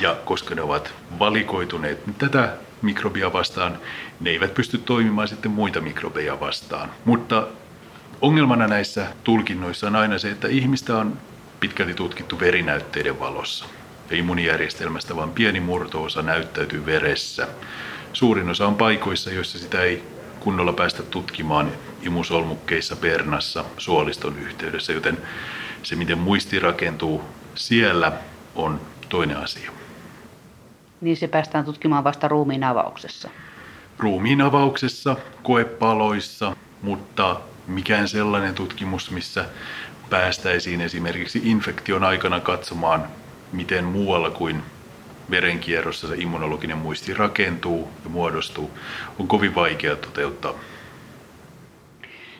[0.00, 3.78] Ja koska ne ovat valikoituneet tätä mikrobia vastaan,
[4.20, 6.90] ne eivät pysty toimimaan sitten muita mikrobeja vastaan.
[7.04, 7.46] Mutta
[8.20, 11.18] ongelmana näissä tulkinnoissa on aina se, että ihmistä on
[11.60, 13.64] pitkälti tutkittu verinäytteiden valossa.
[14.10, 17.48] Ja immunijärjestelmästä vain pieni murtoosa näyttäytyy veressä.
[18.12, 20.04] Suurin osa on paikoissa, joissa sitä ei
[20.40, 25.18] kunnolla päästä tutkimaan imusolmukkeissa, pernassa, suoliston yhteydessä, joten
[25.82, 27.24] se, miten muisti rakentuu
[27.54, 28.12] siellä,
[28.54, 29.70] on toinen asia.
[31.00, 33.30] Niin se päästään tutkimaan vasta ruumiin avauksessa.
[33.98, 39.44] Ruumiin avauksessa, koepaloissa, mutta mikään sellainen tutkimus, missä
[40.10, 43.04] päästäisiin esimerkiksi infektion aikana katsomaan,
[43.54, 44.62] miten muualla kuin
[45.30, 48.70] verenkierrossa se immunologinen muisti rakentuu ja muodostuu,
[49.18, 50.54] on kovin vaikea toteuttaa.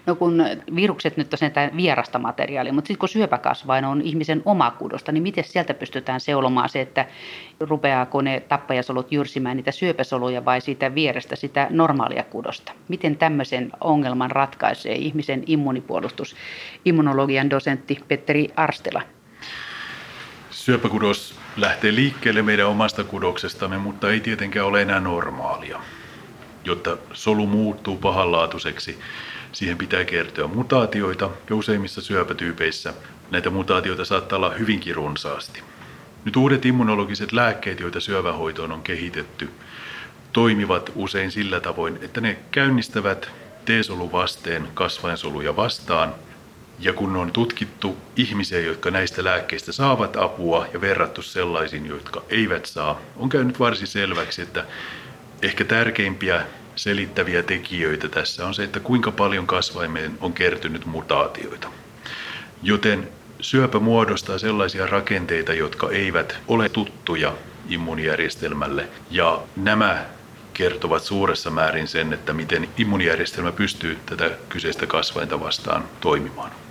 [0.06, 0.44] No kun
[0.76, 5.22] virukset nyt on sentään vierasta materiaalia, mutta sitten kun syöpäkasvain on ihmisen oma kudosta, niin
[5.22, 7.06] miten sieltä pystytään seulomaan se, että
[7.60, 12.72] rupeaako ne tappajasolut jyrsimään niitä syöpäsoluja vai siitä vierestä sitä normaalia kudosta?
[12.88, 16.36] Miten tämmöisen ongelman ratkaisee ihmisen immunipuolustus?
[16.84, 19.02] Immunologian dosentti Petteri Arstela.
[20.64, 25.80] Syöpäkudos lähtee liikkeelle meidän omasta kudoksestamme, mutta ei tietenkään ole enää normaalia.
[26.64, 28.98] Jotta solu muuttuu pahanlaatuiseksi,
[29.52, 32.94] siihen pitää kertyä mutaatioita ja useimmissa syöpätyypeissä
[33.30, 35.62] näitä mutaatioita saattaa olla hyvinkin runsaasti.
[36.24, 39.50] Nyt uudet immunologiset lääkkeet, joita syövähoitoon on kehitetty,
[40.32, 43.30] toimivat usein sillä tavoin, että ne käynnistävät
[43.64, 46.14] T-soluvasteen kasvainsoluja vastaan.
[46.78, 52.66] Ja kun on tutkittu ihmisiä, jotka näistä lääkkeistä saavat apua ja verrattu sellaisiin, jotka eivät
[52.66, 54.64] saa, on käynyt varsin selväksi, että
[55.42, 56.42] ehkä tärkeimpiä
[56.76, 61.68] selittäviä tekijöitä tässä on se, että kuinka paljon kasvaimeen on kertynyt mutaatioita.
[62.62, 63.08] Joten
[63.40, 67.32] syöpä muodostaa sellaisia rakenteita, jotka eivät ole tuttuja
[67.68, 68.88] immunijärjestelmälle.
[69.10, 70.04] Ja nämä
[70.54, 76.63] kertovat suuressa määrin sen, että miten immunijärjestelmä pystyy tätä kyseistä kasvainta vastaan toimimaan.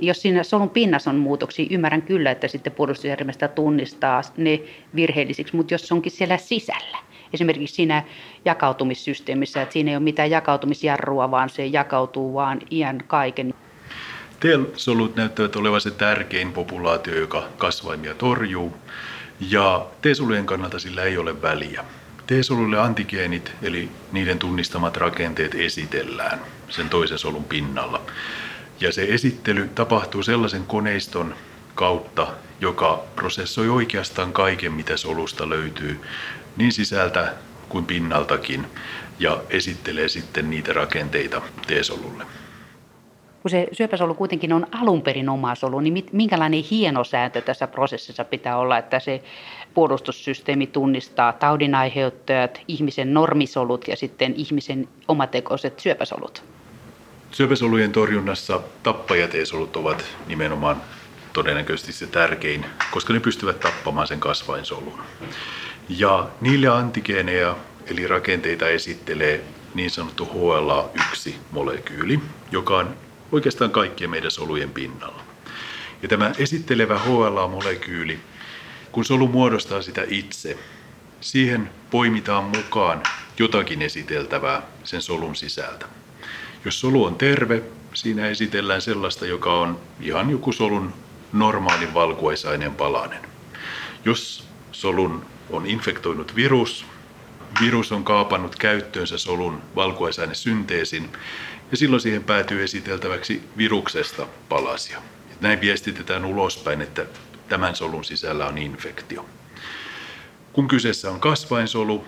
[0.00, 4.60] Jos siinä solun pinnassa on muutoksia, ymmärrän kyllä, että sitten puolustusjärjestelmästä tunnistaa ne
[4.94, 6.98] virheellisiksi, mutta jos se onkin siellä sisällä,
[7.32, 8.02] esimerkiksi siinä
[8.44, 13.54] jakautumissysteemissä, että siinä ei ole mitään jakautumisjarrua, vaan se jakautuu vaan iän kaiken.
[14.40, 18.76] T-solut näyttävät olevan se tärkein populaatio, joka kasvaimia torjuu,
[19.50, 21.84] ja T-solujen kannalta sillä ei ole väliä.
[22.26, 28.00] T-soluille antigeenit, eli niiden tunnistamat rakenteet, esitellään sen toisen solun pinnalla.
[28.80, 31.34] Ja se esittely tapahtuu sellaisen koneiston
[31.74, 32.26] kautta,
[32.60, 36.00] joka prosessoi oikeastaan kaiken, mitä solusta löytyy,
[36.56, 37.32] niin sisältä
[37.68, 38.66] kuin pinnaltakin,
[39.18, 42.24] ja esittelee sitten niitä rakenteita T-solulle.
[43.42, 48.24] Kun se syöpäsolu kuitenkin on alun perin oma solu, niin minkälainen hieno sääntö tässä prosessissa
[48.24, 49.22] pitää olla, että se
[49.74, 56.44] puolustussysteemi tunnistaa taudinaiheuttajat, ihmisen normisolut ja sitten ihmisen omatekoiset syöpäsolut?
[57.30, 60.82] Syöpäsolujen torjunnassa tappajateesolut ovat nimenomaan
[61.32, 65.02] todennäköisesti se tärkein, koska ne pystyvät tappamaan sen kasvainsolun.
[65.88, 67.56] Ja niille antigeeneja,
[67.86, 72.20] eli rakenteita esittelee niin sanottu HLA1-molekyyli,
[72.52, 72.96] joka on
[73.32, 75.22] oikeastaan kaikkien meidän solujen pinnalla.
[76.02, 78.18] Ja tämä esittelevä HLA-molekyyli,
[78.92, 80.58] kun solu muodostaa sitä itse,
[81.20, 83.02] siihen poimitaan mukaan
[83.38, 85.86] jotakin esiteltävää sen solun sisältä.
[86.64, 87.62] Jos solu on terve,
[87.94, 90.92] siinä esitellään sellaista, joka on ihan joku solun
[91.32, 93.20] normaalin valkuaisaineen palanen.
[94.04, 96.86] Jos solun on infektoinut virus,
[97.60, 101.08] virus on kaapannut käyttöönsä solun valkuaisaine-synteesin
[101.70, 105.02] ja silloin siihen päätyy esiteltäväksi viruksesta palasia.
[105.40, 107.06] Näin viestitetään ulospäin, että
[107.48, 109.26] tämän solun sisällä on infektio.
[110.52, 112.04] Kun kyseessä on kasvainsolu,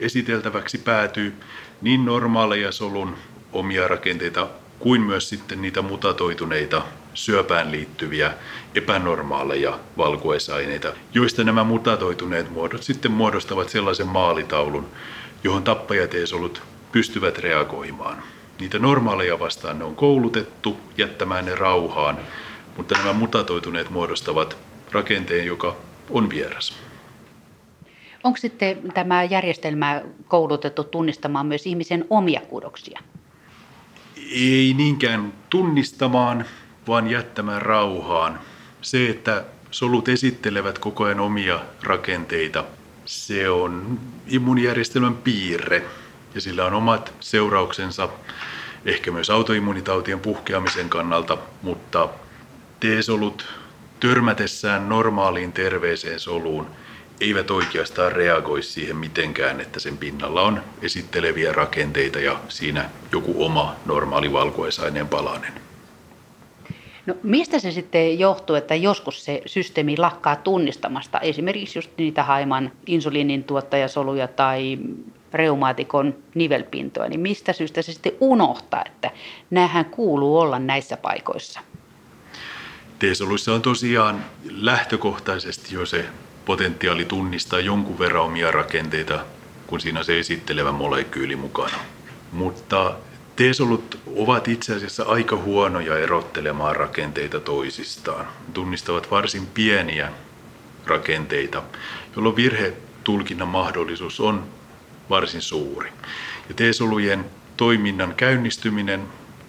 [0.00, 1.34] esiteltäväksi päätyy
[1.82, 3.16] niin normaaleja solun
[3.52, 4.48] omia rakenteita
[4.78, 6.82] kuin myös sitten niitä mutatoituneita
[7.14, 8.34] syöpään liittyviä
[8.74, 14.86] epänormaaleja valkuaisaineita, joista nämä mutatoituneet muodot sitten muodostavat sellaisen maalitaulun,
[15.44, 18.22] johon tappajateesolut pystyvät reagoimaan.
[18.60, 22.18] Niitä normaaleja vastaan ne on koulutettu jättämään ne rauhaan,
[22.76, 24.56] mutta nämä mutatoituneet muodostavat
[24.92, 25.76] rakenteen, joka
[26.10, 26.78] on vieras.
[28.24, 33.00] Onko sitten tämä järjestelmä koulutettu tunnistamaan myös ihmisen omia kudoksia?
[34.34, 36.44] Ei niinkään tunnistamaan,
[36.88, 38.40] vaan jättämään rauhaan.
[38.82, 42.64] Se, että solut esittelevät koko ajan omia rakenteita,
[43.04, 45.84] se on immunijärjestelmän piirre
[46.34, 48.08] ja sillä on omat seurauksensa
[48.84, 52.08] ehkä myös autoimmunitautien puhkeamisen kannalta, mutta
[52.80, 53.46] T-solut
[54.00, 56.66] törmätessään normaaliin terveeseen soluun
[57.22, 63.76] eivät oikeastaan reagoi siihen mitenkään, että sen pinnalla on esitteleviä rakenteita ja siinä joku oma
[63.86, 65.52] normaali valkuaisaineen palanen.
[67.06, 72.72] No mistä se sitten johtuu, että joskus se systeemi lakkaa tunnistamasta esimerkiksi just niitä haiman
[72.86, 74.78] insuliinin tuottajasoluja tai
[75.32, 79.10] reumaatikon nivelpintoja, niin mistä syystä se sitten unohtaa, että
[79.50, 81.60] näähän kuuluu olla näissä paikoissa?
[82.98, 86.04] T-soluissa on tosiaan lähtökohtaisesti jo se
[86.44, 89.24] potentiaali tunnistaa jonkun verran omia rakenteita,
[89.66, 91.76] kun siinä on se esittelevä molekyyli mukana.
[92.32, 92.94] Mutta
[93.36, 98.26] T-solut ovat itse asiassa aika huonoja erottelemaan rakenteita toisistaan.
[98.54, 100.12] Tunnistavat varsin pieniä
[100.86, 101.62] rakenteita,
[102.16, 104.44] jolloin virhetulkinnan mahdollisuus on
[105.10, 105.92] varsin suuri.
[106.48, 107.24] Ja T-solujen
[107.56, 109.02] toiminnan käynnistyminen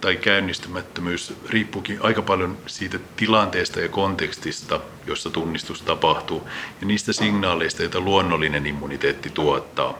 [0.04, 6.48] tai käynnistymättömyys riippuukin aika paljon siitä tilanteesta ja kontekstista, jossa tunnistus tapahtuu,
[6.80, 9.98] ja niistä signaaleista, joita luonnollinen immuniteetti tuottaa.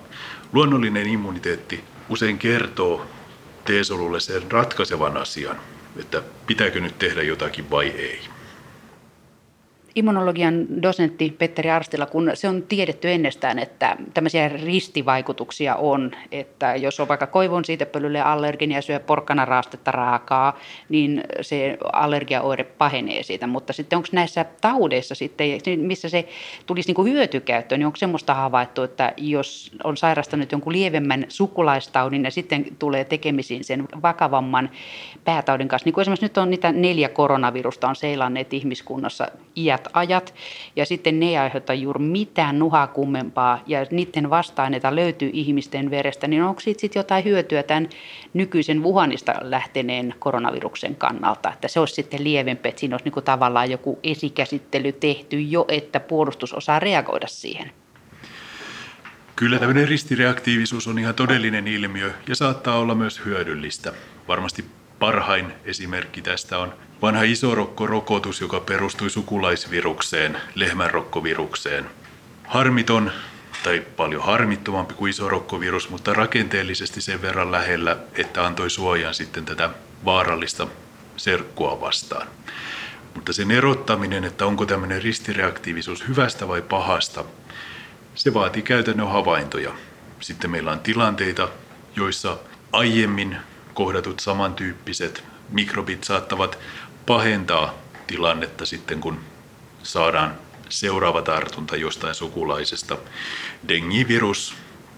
[0.53, 3.07] Luonnollinen immuniteetti usein kertoo
[3.65, 5.57] T-solulle sen ratkaisevan asian,
[5.97, 8.21] että pitääkö nyt tehdä jotakin vai ei
[9.95, 17.01] immunologian dosentti Petteri Arstila, kun se on tiedetty ennestään, että tämmöisiä ristivaikutuksia on, että jos
[17.01, 23.47] on vaikka koivun siitepölylle allerginen ja syö porkkana raastetta raakaa, niin se allergiaoire pahenee siitä.
[23.47, 26.28] Mutta sitten onko näissä taudeissa sitten, missä se
[26.66, 32.24] tulisi niin kuin hyötykäyttöön, niin onko semmoista havaittu, että jos on sairastanut jonkun lievemmän sukulaistaudin
[32.24, 34.70] ja sitten tulee tekemisiin sen vakavamman
[35.24, 39.97] päätaudin kanssa, niin kuin esimerkiksi nyt on niitä neljä koronavirusta on seilanneet ihmiskunnassa iät pitkät
[39.97, 40.35] ajat
[40.76, 46.28] ja sitten ne ei aiheuta juuri mitään nuhaa kummempaa ja niiden vasta-aineita löytyy ihmisten verestä,
[46.28, 47.89] niin onko siitä sitten jotain hyötyä tämän
[48.35, 53.70] nykyisen Wuhanista lähteneen koronaviruksen kannalta, että se olisi sitten lievempi, että siinä olisi niin tavallaan
[53.70, 57.70] joku esikäsittely tehty jo, että puolustus osaa reagoida siihen?
[59.37, 63.93] Kyllä tämmöinen ristireaktiivisuus on ihan todellinen ilmiö ja saattaa olla myös hyödyllistä.
[64.28, 64.64] Varmasti
[64.99, 71.90] parhain esimerkki tästä on vanha isorokkorokotus, joka perustui sukulaisvirukseen, lehmänrokkovirukseen.
[72.47, 73.11] Harmiton
[73.64, 79.70] tai paljon harmittomampi kuin isorokkovirus, mutta rakenteellisesti sen verran lähellä, että antoi suojan sitten tätä
[80.05, 80.66] vaarallista
[81.16, 82.26] serkkua vastaan.
[83.14, 87.24] Mutta sen erottaminen, että onko tämmöinen ristireaktiivisuus hyvästä vai pahasta,
[88.14, 89.72] se vaatii käytännön havaintoja.
[90.20, 91.49] Sitten meillä on tilanteita,
[91.97, 92.36] joissa
[92.72, 93.36] aiemmin
[93.75, 96.59] kohdatut samantyyppiset mikrobit saattavat
[97.07, 97.75] pahentaa
[98.07, 99.20] tilannetta sitten, kun
[99.83, 100.35] saadaan
[100.68, 102.97] seuraava tartunta jostain sukulaisesta.
[103.68, 104.55] Dengivirus,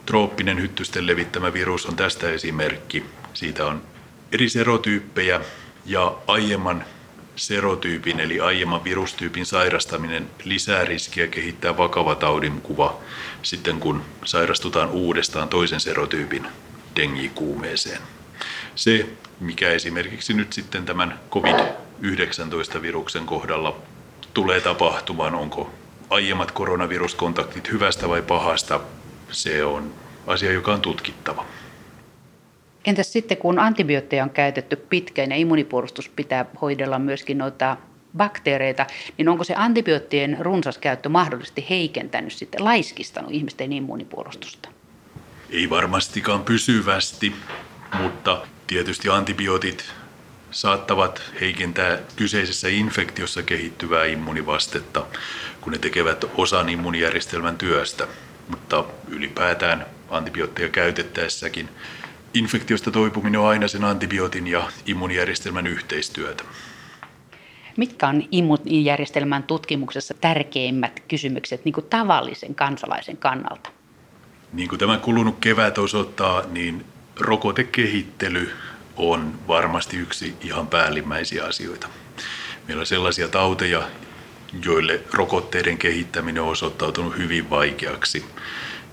[0.06, 3.04] trooppinen hyttysten levittämä virus on tästä esimerkki.
[3.34, 3.82] Siitä on
[4.32, 5.40] eri serotyyppejä
[5.86, 6.84] ja aiemman
[7.36, 13.00] serotyypin eli aiemman virustyypin sairastaminen lisää riskiä kehittää vakava taudinkuva
[13.42, 16.46] sitten kun sairastutaan uudestaan toisen serotyypin
[16.96, 18.15] dengikuumeeseen.
[18.76, 19.06] Se,
[19.40, 23.76] mikä esimerkiksi nyt sitten tämän COVID-19-viruksen kohdalla
[24.34, 25.70] tulee tapahtumaan, onko
[26.10, 28.80] aiemmat koronaviruskontaktit hyvästä vai pahasta,
[29.30, 29.92] se on
[30.26, 31.46] asia, joka on tutkittava.
[32.84, 37.76] Entäs sitten, kun antibiootteja on käytetty pitkään ja immunipuolustus pitää hoidella myöskin noita
[38.16, 38.86] bakteereita,
[39.18, 44.68] niin onko se antibioottien runsas käyttö mahdollisesti heikentänyt sitten, laiskistanut ihmisten immunipuolustusta?
[45.50, 47.34] Ei varmastikaan pysyvästi,
[48.02, 49.92] mutta Tietysti antibiootit
[50.50, 55.06] saattavat heikentää kyseisessä infektiossa kehittyvää immunivastetta,
[55.60, 58.06] kun ne tekevät osan immunijärjestelmän työstä.
[58.48, 61.68] Mutta ylipäätään antibiootteja käytettäessäkin
[62.34, 66.44] infektiosta toipuminen on aina sen antibiootin ja immunijärjestelmän yhteistyötä.
[67.76, 73.70] Mitkä on immunijärjestelmän tutkimuksessa tärkeimmät kysymykset niin kuin tavallisen kansalaisen kannalta?
[74.52, 76.84] Niin kuin tämä kulunut kevät osoittaa, niin
[77.20, 78.52] rokotekehittely
[78.96, 81.88] on varmasti yksi ihan päällimmäisiä asioita.
[82.68, 83.88] Meillä on sellaisia tauteja,
[84.64, 88.24] joille rokotteiden kehittäminen on osoittautunut hyvin vaikeaksi.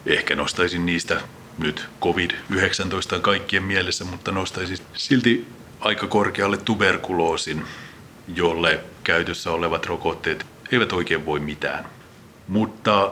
[0.05, 1.21] Ehkä nostaisin niistä
[1.57, 5.47] nyt COVID-19 kaikkien mielessä, mutta nostaisin silti
[5.79, 7.65] aika korkealle tuberkuloosin,
[8.35, 11.85] jolle käytössä olevat rokotteet eivät oikein voi mitään.
[12.47, 13.11] Mutta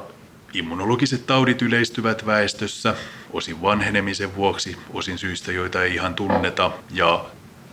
[0.54, 2.96] Immunologiset taudit yleistyvät väestössä,
[3.34, 7.26] osin vanhenemisen vuoksi, osin syistä, joita ei ihan tunneta, ja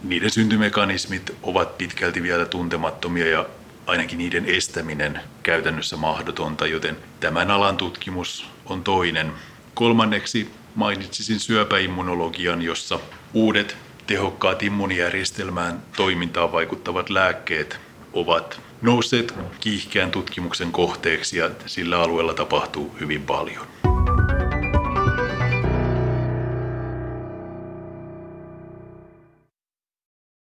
[0.03, 3.47] niiden syntymekanismit ovat pitkälti vielä tuntemattomia ja
[3.87, 9.33] ainakin niiden estäminen käytännössä mahdotonta, joten tämän alan tutkimus on toinen.
[9.75, 13.01] Kolmanneksi mainitsisin syöpäimmunologian, jossa
[13.35, 17.81] uudet tehokkaat immunijärjestelmään toimintaan vaikuttavat lääkkeet
[18.13, 23.88] ovat nousseet kiihkeän tutkimuksen kohteeksi ja sillä alueella tapahtuu hyvin paljon.